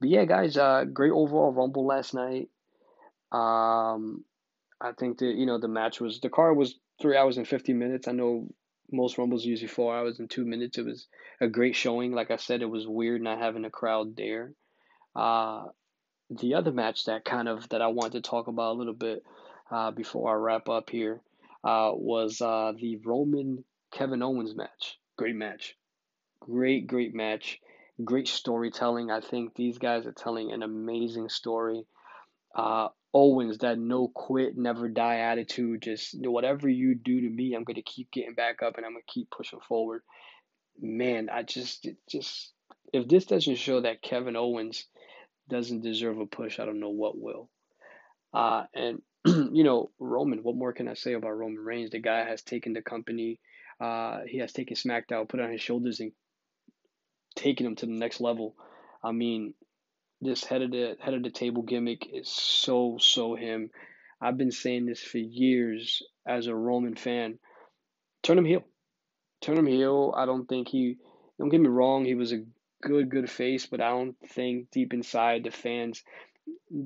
But 0.00 0.08
yeah, 0.08 0.24
guys, 0.24 0.56
uh, 0.56 0.84
great 0.84 1.10
overall 1.10 1.52
Rumble 1.52 1.84
last 1.84 2.14
night. 2.14 2.48
Um, 3.32 4.24
I 4.80 4.92
think 4.96 5.18
that 5.18 5.34
you 5.34 5.46
know 5.46 5.58
the 5.58 5.66
match 5.66 6.00
was 6.00 6.20
the 6.20 6.30
card 6.30 6.56
was 6.56 6.76
three 7.00 7.16
hours 7.16 7.38
and 7.38 7.46
fifty 7.46 7.72
minutes. 7.72 8.08
I 8.08 8.12
know 8.12 8.48
most 8.90 9.18
Rumbles 9.18 9.44
usually 9.44 9.68
four 9.68 9.94
hours 9.94 10.18
and 10.18 10.30
two 10.30 10.44
minutes. 10.44 10.78
It 10.78 10.86
was 10.86 11.06
a 11.40 11.48
great 11.48 11.76
showing. 11.76 12.12
Like 12.12 12.30
I 12.30 12.36
said, 12.36 12.62
it 12.62 12.70
was 12.70 12.86
weird 12.86 13.22
not 13.22 13.38
having 13.38 13.64
a 13.64 13.70
crowd 13.70 14.16
there. 14.16 14.52
Uh, 15.14 15.64
the 16.30 16.54
other 16.54 16.72
match 16.72 17.04
that 17.06 17.24
kind 17.24 17.48
of 17.48 17.68
that 17.70 17.82
I 17.82 17.88
want 17.88 18.12
to 18.12 18.20
talk 18.20 18.48
about 18.48 18.72
a 18.72 18.78
little 18.78 18.94
bit 18.94 19.22
uh, 19.70 19.90
before 19.90 20.30
I 20.30 20.34
wrap 20.34 20.68
up 20.68 20.90
here 20.90 21.20
uh, 21.64 21.90
was 21.94 22.40
uh, 22.40 22.72
the 22.78 22.96
Roman 23.04 23.64
Kevin 23.92 24.22
Owens 24.22 24.54
match. 24.54 24.98
Great 25.16 25.36
match, 25.36 25.76
great 26.40 26.86
great 26.86 27.14
match, 27.14 27.60
great 28.04 28.28
storytelling. 28.28 29.10
I 29.10 29.20
think 29.20 29.54
these 29.54 29.78
guys 29.78 30.06
are 30.06 30.12
telling 30.12 30.52
an 30.52 30.62
amazing 30.62 31.28
story. 31.28 31.84
Uh, 32.54 32.88
Owens, 33.14 33.58
that 33.58 33.78
no 33.78 34.08
quit, 34.08 34.56
never 34.56 34.88
die 34.88 35.20
attitude, 35.20 35.82
just 35.82 36.14
whatever 36.18 36.68
you 36.68 36.94
do 36.94 37.20
to 37.22 37.28
me, 37.28 37.54
I'm 37.54 37.64
gonna 37.64 37.82
keep 37.82 38.10
getting 38.10 38.34
back 38.34 38.62
up 38.62 38.76
and 38.76 38.86
I'm 38.86 38.92
gonna 38.92 39.02
keep 39.06 39.30
pushing 39.30 39.60
forward. 39.60 40.02
Man, 40.80 41.28
I 41.30 41.42
just 41.42 41.86
just 42.08 42.52
if 42.92 43.08
this 43.08 43.26
doesn't 43.26 43.56
show 43.56 43.80
that 43.80 44.02
Kevin 44.02 44.36
Owens 44.36 44.86
doesn't 45.48 45.82
deserve 45.82 46.18
a 46.18 46.26
push, 46.26 46.58
I 46.58 46.64
don't 46.64 46.80
know 46.80 46.90
what 46.90 47.18
will. 47.18 47.50
Uh, 48.32 48.64
and 48.74 49.02
you 49.26 49.64
know, 49.64 49.90
Roman, 49.98 50.42
what 50.42 50.56
more 50.56 50.72
can 50.72 50.88
I 50.88 50.94
say 50.94 51.14
about 51.14 51.36
Roman 51.36 51.64
Reigns? 51.64 51.90
The 51.90 52.00
guy 52.00 52.24
has 52.24 52.42
taken 52.42 52.72
the 52.72 52.82
company, 52.82 53.40
uh, 53.80 54.20
he 54.26 54.38
has 54.38 54.52
taken 54.52 54.76
SmackDown, 54.76 55.28
put 55.28 55.40
on 55.40 55.50
his 55.50 55.60
shoulders, 55.62 56.00
and 56.00 56.12
taken 57.34 57.66
him 57.66 57.76
to 57.76 57.86
the 57.86 57.92
next 57.92 58.20
level. 58.20 58.54
I 59.02 59.12
mean, 59.12 59.54
this 60.20 60.44
head 60.44 60.62
of 60.62 60.70
the 60.70 60.96
head 61.00 61.14
of 61.14 61.22
the 61.22 61.30
table 61.30 61.62
gimmick 61.62 62.06
is 62.12 62.28
so 62.28 62.98
so 63.00 63.34
him. 63.34 63.70
I've 64.20 64.36
been 64.36 64.50
saying 64.50 64.86
this 64.86 65.00
for 65.00 65.18
years 65.18 66.02
as 66.26 66.46
a 66.46 66.54
Roman 66.54 66.96
fan. 66.96 67.38
Turn 68.22 68.38
him 68.38 68.44
heel. 68.44 68.64
Turn 69.40 69.58
him 69.58 69.66
heel. 69.66 70.12
I 70.16 70.26
don't 70.26 70.48
think 70.48 70.68
he. 70.68 70.96
Don't 71.38 71.50
get 71.50 71.60
me 71.60 71.68
wrong. 71.68 72.04
He 72.04 72.16
was 72.16 72.32
a 72.32 72.44
good 72.82 73.10
good 73.10 73.30
face, 73.30 73.66
but 73.66 73.80
I 73.80 73.90
don't 73.90 74.16
think 74.28 74.70
deep 74.70 74.92
inside 74.92 75.44
the 75.44 75.50
fans 75.50 76.02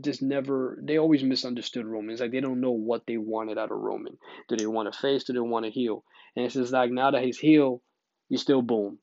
just 0.01 0.23
never 0.23 0.79
they 0.83 0.99
always 0.99 1.23
misunderstood 1.23 1.87
Roman. 1.87 2.12
It's 2.12 2.21
like 2.21 2.33
they 2.33 2.41
don't 2.41 2.61
know 2.61 2.73
what 2.73 3.07
they 3.07 3.17
wanted 3.17 3.59
out 3.59 3.71
of 3.71 3.79
Roman. 3.79 4.19
Do 4.49 4.57
they 4.57 4.67
want 4.67 4.89
a 4.89 4.93
face? 4.93 5.25
Do 5.25 5.33
they 5.33 5.41
want 5.41 5.67
a 5.67 5.71
heel? 5.71 6.05
And 6.37 6.45
it's 6.45 6.55
just 6.55 6.73
like 6.73 6.91
now 6.91 7.11
that 7.11 7.23
he's 7.23 7.39
heel, 7.39 7.83
you 8.29 8.39
still 8.39 8.62
boo 8.62 8.89
him. 8.89 8.99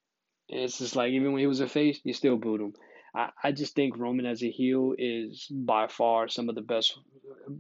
And 0.49 0.61
it's 0.61 0.79
just 0.79 0.95
like 0.95 1.11
even 1.11 1.31
when 1.31 1.39
he 1.39 1.47
was 1.47 1.59
a 1.59 1.67
face, 1.67 1.99
you 2.03 2.13
still 2.13 2.37
booed 2.37 2.61
him. 2.61 2.73
I, 3.15 3.29
I 3.43 3.51
just 3.51 3.75
think 3.75 3.97
Roman 3.97 4.25
as 4.25 4.43
a 4.43 4.49
heel 4.49 4.93
is 4.97 5.47
by 5.49 5.87
far 5.87 6.27
some 6.27 6.49
of 6.49 6.55
the 6.55 6.61
best 6.61 6.97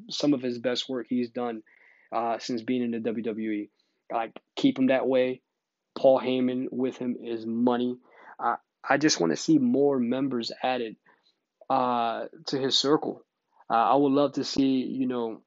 some 0.09 0.33
of 0.33 0.41
his 0.41 0.59
best 0.59 0.89
work 0.89 1.07
he's 1.09 1.29
done 1.29 1.63
uh, 2.11 2.39
since 2.39 2.61
being 2.61 2.83
in 2.83 2.91
the 2.91 3.11
WWE. 3.11 3.69
Like 4.11 4.33
keep 4.55 4.77
him 4.79 4.87
that 4.87 5.07
way. 5.07 5.41
Paul 5.97 6.19
Heyman 6.19 6.67
with 6.71 6.97
him 6.97 7.17
is 7.23 7.45
money. 7.45 7.97
I 8.39 8.55
I 8.87 8.97
just 8.97 9.19
want 9.19 9.31
to 9.31 9.37
see 9.37 9.57
more 9.57 9.99
members 9.99 10.51
added 10.63 10.95
uh, 11.69 12.25
to 12.47 12.57
his 12.59 12.77
circle. 12.77 13.23
Uh, 13.69 13.75
I 13.75 13.95
would 13.95 14.11
love 14.11 14.33
to 14.33 14.43
see, 14.43 14.81
you 14.81 15.05
know, 15.05 15.41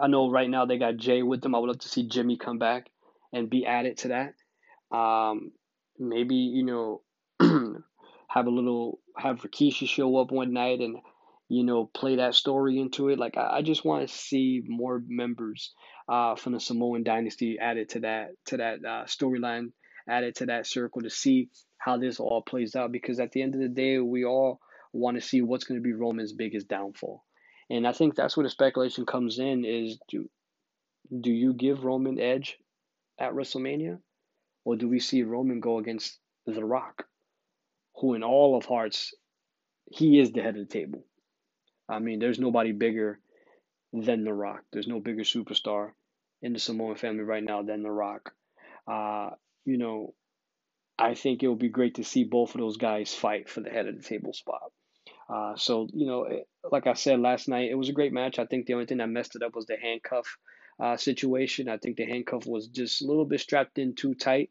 I 0.00 0.06
know 0.06 0.30
right 0.30 0.48
now 0.48 0.64
they 0.64 0.78
got 0.78 0.96
Jay 0.96 1.22
with 1.22 1.42
them. 1.42 1.54
I 1.54 1.58
would 1.58 1.68
love 1.68 1.80
to 1.80 1.88
see 1.88 2.08
Jimmy 2.08 2.36
come 2.36 2.58
back 2.58 2.88
and 3.32 3.50
be 3.50 3.66
added 3.66 3.98
to 3.98 4.08
that. 4.08 4.96
Um, 4.96 5.52
maybe, 5.98 6.36
you 6.36 6.64
know, 6.64 7.02
have 8.28 8.46
a 8.46 8.50
little, 8.50 8.98
have 9.16 9.42
Rikishi 9.42 9.88
show 9.88 10.16
up 10.18 10.30
one 10.30 10.52
night 10.52 10.80
and, 10.80 10.96
you 11.48 11.64
know, 11.64 11.84
play 11.86 12.16
that 12.16 12.34
story 12.34 12.78
into 12.78 13.08
it. 13.08 13.18
Like, 13.18 13.36
I, 13.36 13.58
I 13.58 13.62
just 13.62 13.84
want 13.84 14.08
to 14.08 14.14
see 14.14 14.62
more 14.66 15.02
members 15.06 15.72
uh, 16.08 16.36
from 16.36 16.52
the 16.52 16.60
Samoan 16.60 17.04
dynasty 17.04 17.58
added 17.60 17.90
to 17.90 18.00
that, 18.00 18.28
to 18.46 18.56
that 18.58 18.78
uh, 18.84 19.04
storyline, 19.04 19.72
added 20.08 20.36
to 20.36 20.46
that 20.46 20.66
circle 20.66 21.02
to 21.02 21.10
see 21.10 21.48
how 21.78 21.96
this 21.96 22.20
all 22.20 22.42
plays 22.42 22.74
out. 22.74 22.92
Because 22.92 23.20
at 23.20 23.32
the 23.32 23.42
end 23.42 23.54
of 23.54 23.60
the 23.60 23.68
day, 23.68 23.98
we 23.98 24.24
all 24.24 24.60
want 24.92 25.16
to 25.16 25.20
see 25.20 25.42
what's 25.42 25.64
going 25.64 25.78
to 25.80 25.84
be 25.84 25.92
Roman's 25.92 26.32
biggest 26.32 26.68
downfall. 26.68 27.24
And 27.70 27.86
I 27.86 27.92
think 27.92 28.14
that's 28.14 28.36
where 28.36 28.44
the 28.44 28.50
speculation 28.50 29.06
comes 29.06 29.38
in 29.38 29.64
is 29.64 29.98
do 30.08 30.28
do 31.20 31.30
you 31.30 31.52
give 31.52 31.84
Roman 31.84 32.18
edge 32.18 32.58
at 33.18 33.32
WrestleMania? 33.32 33.98
Or 34.64 34.76
do 34.76 34.88
we 34.88 35.00
see 35.00 35.22
Roman 35.22 35.60
go 35.60 35.78
against 35.78 36.18
The 36.46 36.64
Rock, 36.64 37.06
who 37.96 38.14
in 38.14 38.22
all 38.22 38.56
of 38.56 38.64
hearts, 38.64 39.14
he 39.90 40.18
is 40.18 40.32
the 40.32 40.42
head 40.42 40.56
of 40.56 40.68
the 40.68 40.72
table. 40.72 41.04
I 41.88 41.98
mean, 41.98 42.18
there's 42.18 42.38
nobody 42.38 42.72
bigger 42.72 43.18
than 43.92 44.24
The 44.24 44.32
Rock. 44.32 44.62
There's 44.72 44.88
no 44.88 45.00
bigger 45.00 45.22
superstar 45.22 45.90
in 46.42 46.52
the 46.52 46.58
Samoan 46.58 46.96
family 46.96 47.24
right 47.24 47.44
now 47.44 47.62
than 47.62 47.82
The 47.82 47.90
Rock. 47.90 48.34
Uh, 48.90 49.30
you 49.64 49.78
know, 49.78 50.14
I 50.98 51.14
think 51.14 51.42
it 51.42 51.48
would 51.48 51.58
be 51.58 51.68
great 51.68 51.96
to 51.96 52.04
see 52.04 52.24
both 52.24 52.54
of 52.54 52.60
those 52.60 52.76
guys 52.76 53.14
fight 53.14 53.48
for 53.48 53.60
the 53.60 53.70
head 53.70 53.86
of 53.86 53.96
the 53.96 54.02
table 54.02 54.32
spot. 54.32 54.72
Uh, 55.28 55.56
so, 55.56 55.88
you 55.92 56.06
know, 56.06 56.28
like 56.70 56.86
I 56.86 56.94
said 56.94 57.20
last 57.20 57.48
night, 57.48 57.70
it 57.70 57.76
was 57.76 57.88
a 57.88 57.94
great 57.94 58.12
match. 58.12 58.38
I 58.38 58.46
think 58.46 58.66
the 58.66 58.74
only 58.74 58.86
thing 58.86 58.98
that 58.98 59.08
messed 59.08 59.36
it 59.36 59.42
up 59.42 59.54
was 59.54 59.66
the 59.66 59.76
handcuff 59.76 60.38
uh, 60.78 60.96
situation. 60.96 61.68
I 61.68 61.78
think 61.78 61.96
the 61.96 62.04
handcuff 62.04 62.46
was 62.46 62.68
just 62.68 63.02
a 63.02 63.06
little 63.06 63.24
bit 63.24 63.40
strapped 63.40 63.78
in 63.78 63.94
too 63.94 64.14
tight 64.14 64.50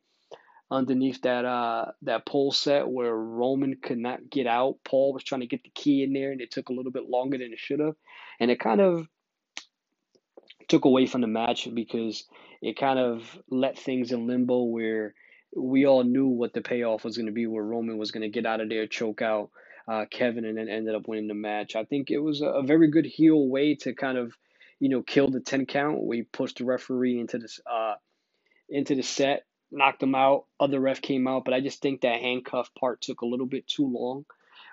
underneath 0.72 1.22
that 1.22 1.46
uh 1.46 1.92
that 2.02 2.26
pole 2.26 2.52
set 2.52 2.88
where 2.88 3.14
Roman 3.14 3.78
could 3.82 3.98
not 3.98 4.30
get 4.30 4.48
out. 4.48 4.78
Paul 4.84 5.14
was 5.14 5.24
trying 5.24 5.42
to 5.42 5.48
get 5.48 5.64
the 5.64 5.70
key 5.70 6.04
in 6.04 6.14
there 6.14 6.32
and 6.32 6.42
it 6.42 6.52
took 6.52 6.70
a 6.70 6.74
little 6.74 6.92
bit 6.92 7.10
longer 7.10 7.38
than 7.38 7.54
it 7.54 7.60
should 7.60 7.80
have. 7.80 7.96
And 8.40 8.50
it 8.50 8.60
kind 8.60 8.82
of 8.82 9.08
took 10.68 10.86
away 10.86 11.06
from 11.06 11.22
the 11.22 11.28
match 11.28 11.68
because 11.74 12.26
it 12.62 12.78
kind 12.78 12.98
of 12.98 13.38
let 13.50 13.78
things 13.78 14.12
in 14.12 14.28
limbo 14.28 14.64
where 14.64 15.14
we 15.56 15.86
all 15.86 16.04
knew 16.04 16.28
what 16.28 16.54
the 16.54 16.62
payoff 16.62 17.04
was 17.04 17.18
going 17.18 17.28
to 17.28 17.32
be 17.34 17.46
where 17.46 17.64
Roman 17.64 17.98
was 17.98 18.12
going 18.12 18.24
to 18.24 18.30
get 18.30 18.46
out 18.46 18.62
of 18.62 18.70
there, 18.70 18.88
choke 18.88 19.22
out 19.22 19.52
uh, 19.88 20.06
Kevin, 20.10 20.46
and 20.46 20.58
then 20.58 20.70
ended 20.70 20.96
up 20.96 21.08
winning 21.08 21.28
the 21.28 21.34
match. 21.34 21.76
I 21.76 21.84
think 21.84 22.10
it 22.10 22.20
was 22.20 22.42
a, 22.42 22.48
a 22.48 22.64
very 22.64 22.90
good 22.90 23.06
heel 23.06 23.48
way 23.48 23.76
to 23.76 23.94
kind 23.94 24.18
of, 24.18 24.34
you 24.80 24.90
know, 24.90 25.02
kill 25.02 25.30
the 25.30 25.42
ten 25.42 25.66
count. 25.66 26.02
We 26.02 26.24
pushed 26.24 26.58
the 26.58 26.66
referee 26.66 27.20
into 27.20 27.38
this 27.38 27.60
uh, 27.72 27.96
into 28.70 28.96
the 28.96 29.04
set, 29.04 29.46
knocked 29.74 30.04
him 30.04 30.16
out. 30.16 30.46
Other 30.60 30.80
ref 30.80 31.02
came 31.02 31.28
out, 31.28 31.46
but 31.46 31.54
I 31.54 31.60
just 31.60 31.82
think 31.82 32.02
that 32.02 32.22
handcuff 32.22 32.70
part 32.80 33.02
took 33.02 33.22
a 33.22 33.26
little 33.26 33.46
bit 33.46 33.68
too 33.68 33.88
long, 33.88 34.26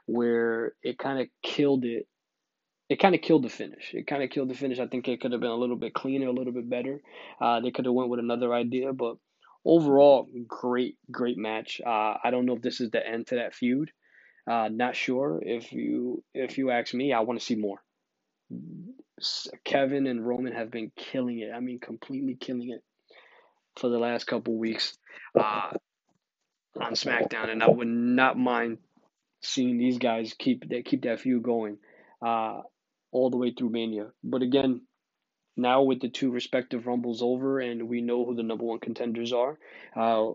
where 0.06 0.74
it 0.82 0.98
kind 0.98 1.20
of 1.20 1.28
killed 1.42 1.84
it. 1.84 2.06
It 2.88 2.98
kind 2.98 3.14
of 3.14 3.22
killed 3.22 3.44
the 3.44 3.48
finish. 3.48 3.92
It 3.94 4.06
kind 4.06 4.22
of 4.22 4.30
killed 4.30 4.50
the 4.50 4.54
finish. 4.54 4.80
I 4.80 4.86
think 4.86 5.06
it 5.06 5.20
could 5.20 5.32
have 5.32 5.40
been 5.40 5.50
a 5.50 5.56
little 5.56 5.76
bit 5.76 5.94
cleaner, 5.94 6.26
a 6.26 6.32
little 6.32 6.52
bit 6.52 6.68
better. 6.68 7.00
Uh, 7.40 7.60
they 7.60 7.70
could 7.70 7.84
have 7.84 7.94
went 7.94 8.10
with 8.10 8.18
another 8.18 8.52
idea, 8.52 8.92
but 8.92 9.16
overall, 9.64 10.28
great, 10.46 10.96
great 11.10 11.38
match. 11.38 11.80
Uh, 11.84 12.14
I 12.22 12.30
don't 12.30 12.46
know 12.46 12.56
if 12.56 12.62
this 12.62 12.80
is 12.80 12.90
the 12.90 13.06
end 13.06 13.28
to 13.28 13.36
that 13.36 13.54
feud. 13.54 13.90
Uh, 14.50 14.68
not 14.72 14.96
sure 14.96 15.40
if 15.44 15.72
you 15.72 16.24
if 16.34 16.58
you 16.58 16.70
ask 16.70 16.92
me, 16.92 17.12
I 17.12 17.20
want 17.20 17.38
to 17.38 17.44
see 17.44 17.54
more. 17.54 17.82
Kevin 19.64 20.06
and 20.08 20.26
Roman 20.26 20.54
have 20.54 20.70
been 20.70 20.90
killing 20.96 21.38
it. 21.38 21.52
I 21.54 21.60
mean, 21.60 21.78
completely 21.78 22.34
killing 22.34 22.70
it 22.70 22.82
for 23.76 23.88
the 23.88 23.98
last 23.98 24.26
couple 24.26 24.56
weeks 24.56 24.96
uh, 25.38 25.70
on 26.80 26.92
SmackDown, 26.92 27.48
and 27.50 27.62
I 27.62 27.68
would 27.68 27.88
not 27.88 28.38
mind 28.38 28.78
seeing 29.42 29.78
these 29.78 29.98
guys 29.98 30.34
keep 30.38 30.68
that 30.68 30.84
keep 30.84 31.02
that 31.02 31.20
feud 31.20 31.42
going 31.42 31.78
uh, 32.24 32.60
all 33.12 33.30
the 33.30 33.36
way 33.36 33.52
through 33.56 33.70
Mania. 33.70 34.08
But 34.22 34.42
again, 34.42 34.82
now 35.56 35.82
with 35.82 36.00
the 36.00 36.08
two 36.08 36.30
respective 36.30 36.86
Rumbles 36.86 37.22
over, 37.22 37.60
and 37.60 37.88
we 37.88 38.00
know 38.00 38.24
who 38.24 38.34
the 38.34 38.42
number 38.42 38.64
one 38.64 38.80
contenders 38.80 39.32
are, 39.32 39.58
uh, 39.96 40.32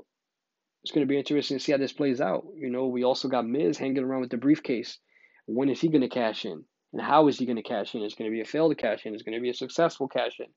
it's 0.83 0.91
going 0.91 1.05
to 1.05 1.09
be 1.09 1.17
interesting 1.17 1.57
to 1.57 1.63
see 1.63 1.71
how 1.71 1.77
this 1.77 1.93
plays 1.93 2.21
out. 2.21 2.45
You 2.55 2.69
know, 2.69 2.87
we 2.87 3.03
also 3.03 3.27
got 3.27 3.47
Miz 3.47 3.77
hanging 3.77 4.03
around 4.03 4.21
with 4.21 4.29
the 4.29 4.37
briefcase. 4.37 4.99
When 5.47 5.69
is 5.69 5.81
he 5.81 5.89
going 5.89 6.01
to 6.01 6.09
cash 6.09 6.45
in? 6.45 6.63
And 6.93 7.01
how 7.01 7.27
is 7.27 7.37
he 7.37 7.45
going 7.45 7.57
to 7.57 7.63
cash 7.63 7.93
in? 7.95 8.01
It's 8.03 8.15
going 8.15 8.29
to 8.29 8.35
be 8.35 8.41
a 8.41 8.45
failed 8.45 8.77
cash 8.77 9.05
in. 9.05 9.13
It's 9.13 9.23
going 9.23 9.35
to 9.35 9.41
be 9.41 9.49
a 9.49 9.53
successful 9.53 10.07
cash 10.07 10.39
in. 10.39 10.47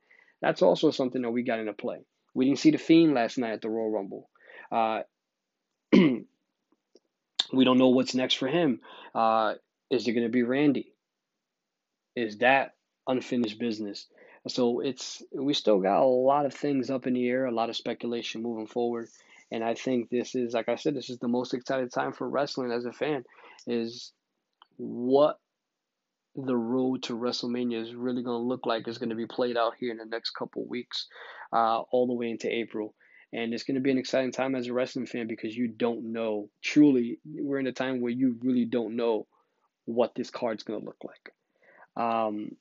That's 0.41 0.63
also 0.63 0.91
something 0.91 1.23
that 1.23 1.31
we 1.31 1.43
got 1.43 1.59
into 1.59 1.73
play. 1.73 1.99
We 2.35 2.47
didn't 2.47 2.59
see 2.59 2.71
the 2.71 2.79
Fiend 2.79 3.15
last 3.15 3.39
night 3.39 3.53
at 3.53 3.61
the 3.63 3.71
Royal 3.71 3.91
Rumble. 3.91 4.29
Uh, 4.71 5.01
we 5.93 7.65
don't 7.65 7.79
know 7.79 7.89
what's 7.89 8.15
next 8.15 8.35
for 8.35 8.49
him. 8.49 8.81
Uh, 9.15 9.55
is 9.91 10.07
it 10.07 10.13
going 10.13 10.27
to 10.27 10.33
be 10.33 10.43
Randy? 10.43 10.93
Is 12.15 12.39
that 12.39 12.75
unfinished 13.07 13.59
business? 13.59 14.07
So 14.47 14.81
it's 14.81 15.23
we 15.33 15.55
still 15.55 15.81
got 15.81 16.03
a 16.03 16.07
lot 16.07 16.47
of 16.47 16.55
things 16.55 16.91
up 16.91 17.07
in 17.07 17.15
the 17.15 17.29
air, 17.29 17.47
a 17.47 17.53
lot 17.53 17.71
of 17.71 17.77
speculation 17.77 18.43
moving 18.43 18.67
forward. 18.67 19.09
And 19.51 19.65
I 19.65 19.75
think 19.75 20.11
this 20.11 20.35
is, 20.35 20.53
like 20.53 20.69
I 20.69 20.77
said, 20.77 20.95
this 20.95 21.11
is 21.11 21.19
the 21.19 21.29
most 21.29 21.55
excited 21.55 21.93
time 21.93 22.13
for 22.13 22.29
wrestling 22.29 22.71
as 22.71 22.85
a 22.85 22.93
fan. 22.93 23.25
Is 23.67 24.13
what 24.77 25.39
the 26.37 26.57
road 26.57 27.03
to 27.05 27.17
WrestleMania 27.17 27.83
is 27.83 27.95
really 27.95 28.23
going 28.23 28.41
to 28.41 28.47
look 28.47 28.67
like 28.67 28.87
is 28.87 28.99
going 28.99 29.09
to 29.09 29.17
be 29.17 29.27
played 29.27 29.57
out 29.57 29.75
here 29.79 29.91
in 29.91 29.99
the 29.99 30.05
next 30.05 30.31
couple 30.31 30.65
weeks. 30.67 31.09
Uh, 31.53 31.81
all 31.81 32.07
the 32.07 32.15
way 32.15 32.31
into 32.31 32.53
April. 32.53 32.95
And 33.33 33.53
it's 33.53 33.65
going 33.65 33.75
to 33.75 33.81
be 33.81 33.91
an 33.91 33.99
exciting 33.99 34.33
time 34.33 34.55
as 34.55 34.69
a 34.69 34.73
wrestling 34.73 35.07
fan 35.07 35.27
because 35.27 35.55
you 35.55 35.69
don't 35.69 36.13
know. 36.13 36.49
Truly, 36.63 37.19
we're 37.27 37.59
in 37.59 37.67
a 37.67 37.73
time 37.73 38.01
where 38.01 38.13
you 38.13 38.37
really 38.43 38.65
don't 38.65 38.97
know 38.97 39.27
what 39.85 40.15
this 40.15 40.31
card's 40.31 40.63
going 40.63 40.81
to 40.81 40.87
look 40.87 41.05
like. 41.05 42.03
Um, 42.03 42.53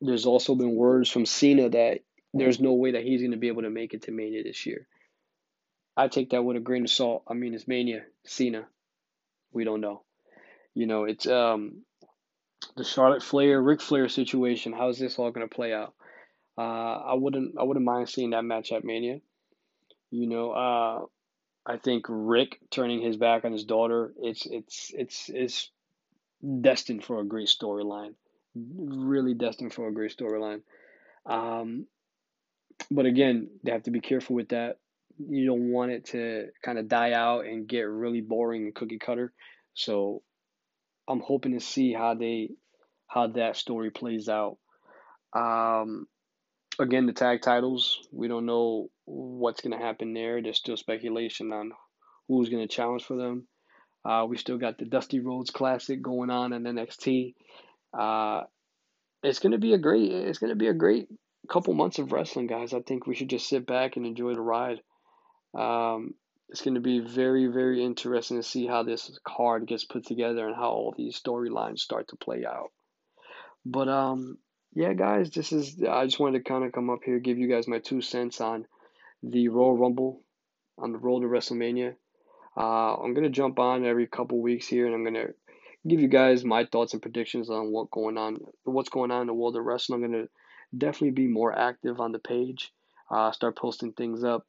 there's 0.00 0.26
also 0.26 0.54
been 0.54 0.74
words 0.74 1.08
from 1.08 1.24
Cena 1.24 1.70
that 1.70 2.00
there's 2.34 2.60
no 2.60 2.74
way 2.74 2.92
that 2.92 3.04
he's 3.04 3.20
going 3.20 3.30
to 3.30 3.38
be 3.38 3.48
able 3.48 3.62
to 3.62 3.70
make 3.70 3.94
it 3.94 4.02
to 4.02 4.12
Mania 4.12 4.42
this 4.42 4.66
year. 4.66 4.86
I 5.96 6.08
take 6.08 6.30
that 6.30 6.42
with 6.42 6.56
a 6.56 6.60
grain 6.60 6.84
of 6.84 6.90
salt. 6.90 7.22
I 7.28 7.34
mean, 7.34 7.54
it's 7.54 7.68
Mania, 7.68 8.02
Cena. 8.26 8.66
We 9.52 9.64
don't 9.64 9.80
know. 9.80 10.02
You 10.74 10.86
know, 10.86 11.04
it's 11.04 11.26
um 11.26 11.84
the 12.76 12.84
Charlotte 12.84 13.22
Flair, 13.22 13.62
Ric 13.62 13.80
Flair 13.80 14.08
situation. 14.08 14.72
How 14.72 14.88
is 14.88 14.98
this 14.98 15.18
all 15.18 15.30
going 15.30 15.48
to 15.48 15.54
play 15.54 15.72
out? 15.72 15.94
Uh, 16.56 16.60
I 16.60 17.14
wouldn't 17.14 17.56
I 17.58 17.64
wouldn't 17.64 17.84
mind 17.84 18.08
seeing 18.08 18.30
that 18.30 18.44
match 18.44 18.72
at 18.72 18.84
Mania. 18.84 19.20
You 20.10 20.28
know, 20.28 20.52
uh, 20.52 21.06
I 21.66 21.78
think 21.78 22.06
Ric 22.08 22.60
turning 22.70 23.00
his 23.00 23.16
back 23.16 23.44
on 23.44 23.52
his 23.52 23.64
daughter. 23.64 24.12
It's 24.18 24.46
it's 24.46 24.92
it's 24.94 25.30
it's 25.32 25.70
destined 26.60 27.04
for 27.04 27.20
a 27.20 27.24
great 27.24 27.48
storyline. 27.48 28.14
Really 28.54 29.34
destined 29.34 29.72
for 29.72 29.88
a 29.88 29.92
great 29.92 30.16
storyline. 30.16 30.60
Um, 31.26 31.86
but 32.90 33.06
again, 33.06 33.48
they 33.62 33.72
have 33.72 33.84
to 33.84 33.90
be 33.90 34.00
careful 34.00 34.36
with 34.36 34.50
that. 34.50 34.78
You 35.18 35.46
don't 35.46 35.70
want 35.70 35.92
it 35.92 36.06
to 36.06 36.48
kind 36.62 36.78
of 36.78 36.88
die 36.88 37.12
out 37.12 37.46
and 37.46 37.66
get 37.66 37.82
really 37.82 38.20
boring 38.20 38.64
and 38.64 38.74
cookie 38.74 38.98
cutter. 38.98 39.32
So 39.74 40.22
I'm 41.08 41.20
hoping 41.20 41.52
to 41.52 41.60
see 41.60 41.92
how 41.92 42.14
they 42.14 42.50
how 43.06 43.28
that 43.28 43.56
story 43.56 43.90
plays 43.90 44.28
out. 44.28 44.58
Um, 45.32 46.06
again, 46.78 47.06
the 47.06 47.12
tag 47.12 47.42
titles, 47.42 48.06
we 48.12 48.28
don't 48.28 48.46
know 48.46 48.88
what's 49.04 49.60
going 49.60 49.78
to 49.78 49.84
happen 49.84 50.14
there. 50.14 50.42
There's 50.42 50.58
still 50.58 50.76
speculation 50.76 51.52
on 51.52 51.72
who's 52.28 52.48
going 52.48 52.66
to 52.66 52.74
challenge 52.74 53.04
for 53.04 53.16
them. 53.16 53.46
Uh, 54.04 54.26
we 54.28 54.36
still 54.36 54.58
got 54.58 54.78
the 54.78 54.84
Dusty 54.84 55.20
Rhodes 55.20 55.50
Classic 55.50 56.00
going 56.02 56.30
on 56.30 56.52
in 56.52 56.64
NXT. 56.64 57.34
Uh, 57.98 58.42
it's 59.22 59.38
going 59.38 59.52
to 59.52 59.58
be 59.58 59.72
a 59.72 59.78
great. 59.78 60.12
It's 60.12 60.38
going 60.38 60.50
to 60.50 60.56
be 60.56 60.68
a 60.68 60.74
great 60.74 61.08
couple 61.48 61.72
months 61.74 61.98
of 61.98 62.12
wrestling, 62.12 62.46
guys. 62.46 62.74
I 62.74 62.80
think 62.80 63.06
we 63.06 63.14
should 63.14 63.30
just 63.30 63.48
sit 63.48 63.66
back 63.66 63.96
and 63.96 64.04
enjoy 64.04 64.34
the 64.34 64.40
ride. 64.40 64.80
Um, 65.56 66.14
it's 66.50 66.60
going 66.60 66.74
to 66.74 66.80
be 66.80 67.00
very, 67.00 67.46
very 67.46 67.82
interesting 67.82 68.36
to 68.36 68.42
see 68.42 68.66
how 68.66 68.82
this 68.82 69.18
card 69.26 69.66
gets 69.66 69.84
put 69.84 70.04
together 70.04 70.46
and 70.46 70.54
how 70.54 70.70
all 70.70 70.94
these 70.96 71.20
storylines 71.20 71.78
start 71.78 72.08
to 72.08 72.16
play 72.16 72.44
out. 72.46 72.70
But 73.64 73.88
um, 73.88 74.36
yeah, 74.74 74.92
guys, 74.92 75.30
this 75.30 75.52
is. 75.52 75.80
I 75.82 76.04
just 76.04 76.18
wanted 76.18 76.38
to 76.38 76.44
kind 76.44 76.64
of 76.64 76.72
come 76.72 76.90
up 76.90 77.04
here, 77.04 77.20
give 77.20 77.38
you 77.38 77.48
guys 77.48 77.68
my 77.68 77.78
two 77.78 78.00
cents 78.00 78.40
on 78.40 78.66
the 79.22 79.48
Royal 79.48 79.76
Rumble, 79.76 80.20
on 80.76 80.90
the 80.90 80.98
road 80.98 81.20
to 81.20 81.26
WrestleMania. 81.26 81.94
Uh, 82.56 82.94
I'm 82.96 83.14
gonna 83.14 83.30
jump 83.30 83.60
on 83.60 83.86
every 83.86 84.08
couple 84.08 84.42
weeks 84.42 84.66
here, 84.66 84.86
and 84.86 84.94
I'm 84.94 85.04
gonna 85.04 85.28
give 85.86 86.00
you 86.00 86.08
guys 86.08 86.44
my 86.44 86.64
thoughts 86.64 86.92
and 86.92 87.00
predictions 87.00 87.50
on 87.50 87.70
what 87.70 87.90
going 87.92 88.18
on, 88.18 88.38
what's 88.64 88.88
going 88.88 89.12
on 89.12 89.22
in 89.22 89.26
the 89.28 89.34
world 89.34 89.56
of 89.56 89.64
wrestling. 89.64 90.02
I'm 90.02 90.10
gonna 90.10 90.26
definitely 90.76 91.12
be 91.12 91.28
more 91.28 91.56
active 91.56 92.00
on 92.00 92.10
the 92.10 92.18
page. 92.18 92.72
Uh, 93.08 93.30
start 93.30 93.56
posting 93.56 93.92
things 93.92 94.24
up. 94.24 94.44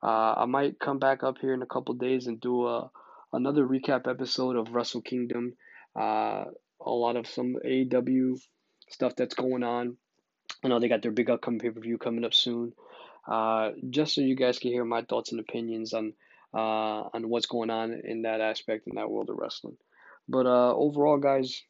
Uh, 0.00 0.34
I 0.36 0.44
might 0.44 0.78
come 0.78 1.00
back 1.00 1.24
up 1.24 1.38
here 1.40 1.54
in 1.54 1.62
a 1.62 1.66
couple 1.66 1.94
days 1.94 2.28
and 2.28 2.40
do 2.40 2.68
a 2.68 2.88
another 3.32 3.66
recap 3.66 4.08
episode 4.08 4.54
of 4.54 4.72
Wrestle 4.72 5.02
Kingdom. 5.02 5.54
Uh, 5.98 6.44
a 6.80 6.90
lot 6.90 7.16
of 7.16 7.26
some 7.26 7.56
AEW 7.64 8.38
stuff 8.88 9.16
that's 9.16 9.34
going 9.34 9.62
on. 9.62 9.96
I 10.64 10.68
know 10.68 10.80
they 10.80 10.88
got 10.88 11.02
their 11.02 11.12
big 11.12 11.30
upcoming 11.30 11.60
pay 11.60 11.70
per 11.70 11.80
view 11.80 11.98
coming 11.98 12.24
up 12.24 12.34
soon. 12.34 12.72
Uh, 13.26 13.72
just 13.90 14.14
so 14.14 14.20
you 14.20 14.36
guys 14.36 14.58
can 14.58 14.70
hear 14.70 14.84
my 14.84 15.02
thoughts 15.02 15.32
and 15.32 15.40
opinions 15.40 15.92
on 15.92 16.12
uh, 16.54 17.08
on 17.12 17.28
what's 17.28 17.46
going 17.46 17.70
on 17.70 18.00
in 18.04 18.22
that 18.22 18.40
aspect 18.40 18.86
in 18.86 18.96
that 18.96 19.10
world 19.10 19.30
of 19.30 19.36
wrestling. 19.36 19.76
But 20.28 20.46
uh, 20.46 20.74
overall, 20.74 21.18
guys, 21.18 21.62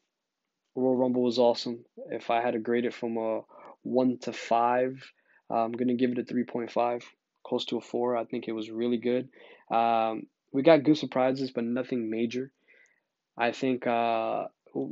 Royal 0.75 0.95
Rumble 0.95 1.23
was 1.23 1.39
awesome. 1.39 1.83
If 2.11 2.29
I 2.29 2.41
had 2.41 2.51
to 2.51 2.59
grade 2.59 2.85
it 2.85 2.93
from 2.93 3.17
a 3.17 3.41
one 3.81 4.19
to 4.21 4.33
five, 4.33 5.03
I'm 5.49 5.71
gonna 5.71 5.95
give 5.95 6.11
it 6.11 6.19
a 6.19 6.23
three 6.23 6.43
point 6.43 6.71
five, 6.71 7.03
close 7.45 7.65
to 7.65 7.77
a 7.77 7.81
four. 7.81 8.15
I 8.15 8.25
think 8.25 8.47
it 8.47 8.53
was 8.53 8.69
really 8.69 8.97
good. 8.97 9.29
Um, 9.71 10.27
we 10.53 10.61
got 10.61 10.83
good 10.83 10.97
surprises, 10.97 11.51
but 11.51 11.63
nothing 11.63 12.09
major. 12.09 12.51
I 13.37 13.51
think 13.51 13.85
uh, 13.85 14.45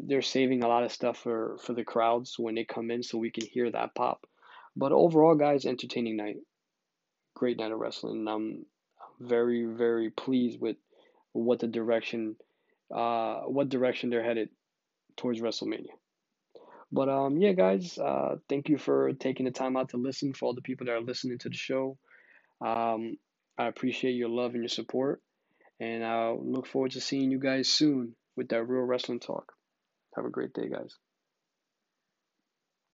they're 0.07 0.21
saving 0.21 0.63
a 0.63 0.67
lot 0.67 0.83
of 0.83 0.91
stuff 0.91 1.17
for 1.17 1.57
for 1.61 1.73
the 1.73 1.83
crowds 1.83 2.35
when 2.37 2.55
they 2.55 2.65
come 2.65 2.91
in, 2.91 3.03
so 3.03 3.17
we 3.17 3.31
can 3.31 3.45
hear 3.45 3.69
that 3.71 3.95
pop. 3.95 4.25
But 4.75 4.91
overall, 4.91 5.35
guys, 5.35 5.65
entertaining 5.65 6.17
night, 6.17 6.37
great 7.35 7.57
night 7.57 7.71
of 7.71 7.79
wrestling. 7.79 8.27
I'm 8.27 8.65
very 9.19 9.65
very 9.65 10.09
pleased 10.09 10.59
with 10.59 10.77
what 11.33 11.59
the 11.59 11.67
direction, 11.67 12.35
uh, 12.93 13.41
what 13.41 13.69
direction 13.69 14.09
they're 14.09 14.23
headed 14.23 14.49
towards 15.17 15.41
WrestleMania. 15.41 15.95
But 16.91 17.09
um, 17.09 17.37
yeah, 17.37 17.51
guys, 17.51 17.97
uh, 17.97 18.35
thank 18.47 18.69
you 18.69 18.77
for 18.77 19.13
taking 19.13 19.45
the 19.45 19.51
time 19.51 19.75
out 19.75 19.89
to 19.89 19.97
listen. 19.97 20.33
For 20.33 20.45
all 20.45 20.53
the 20.53 20.61
people 20.61 20.85
that 20.85 20.93
are 20.93 21.01
listening 21.01 21.39
to 21.39 21.49
the 21.49 21.57
show, 21.57 21.97
um, 22.65 23.17
I 23.57 23.67
appreciate 23.67 24.13
your 24.13 24.29
love 24.29 24.53
and 24.53 24.63
your 24.63 24.69
support, 24.69 25.21
and 25.79 26.05
I 26.05 26.31
look 26.31 26.67
forward 26.67 26.91
to 26.91 27.01
seeing 27.01 27.31
you 27.31 27.39
guys 27.39 27.67
soon 27.67 28.15
with 28.37 28.49
that 28.49 28.63
real 28.63 28.83
wrestling 28.83 29.19
talk. 29.19 29.54
Have 30.15 30.25
a 30.25 30.29
great 30.29 30.53
day, 30.53 30.69
guys. 30.69 30.97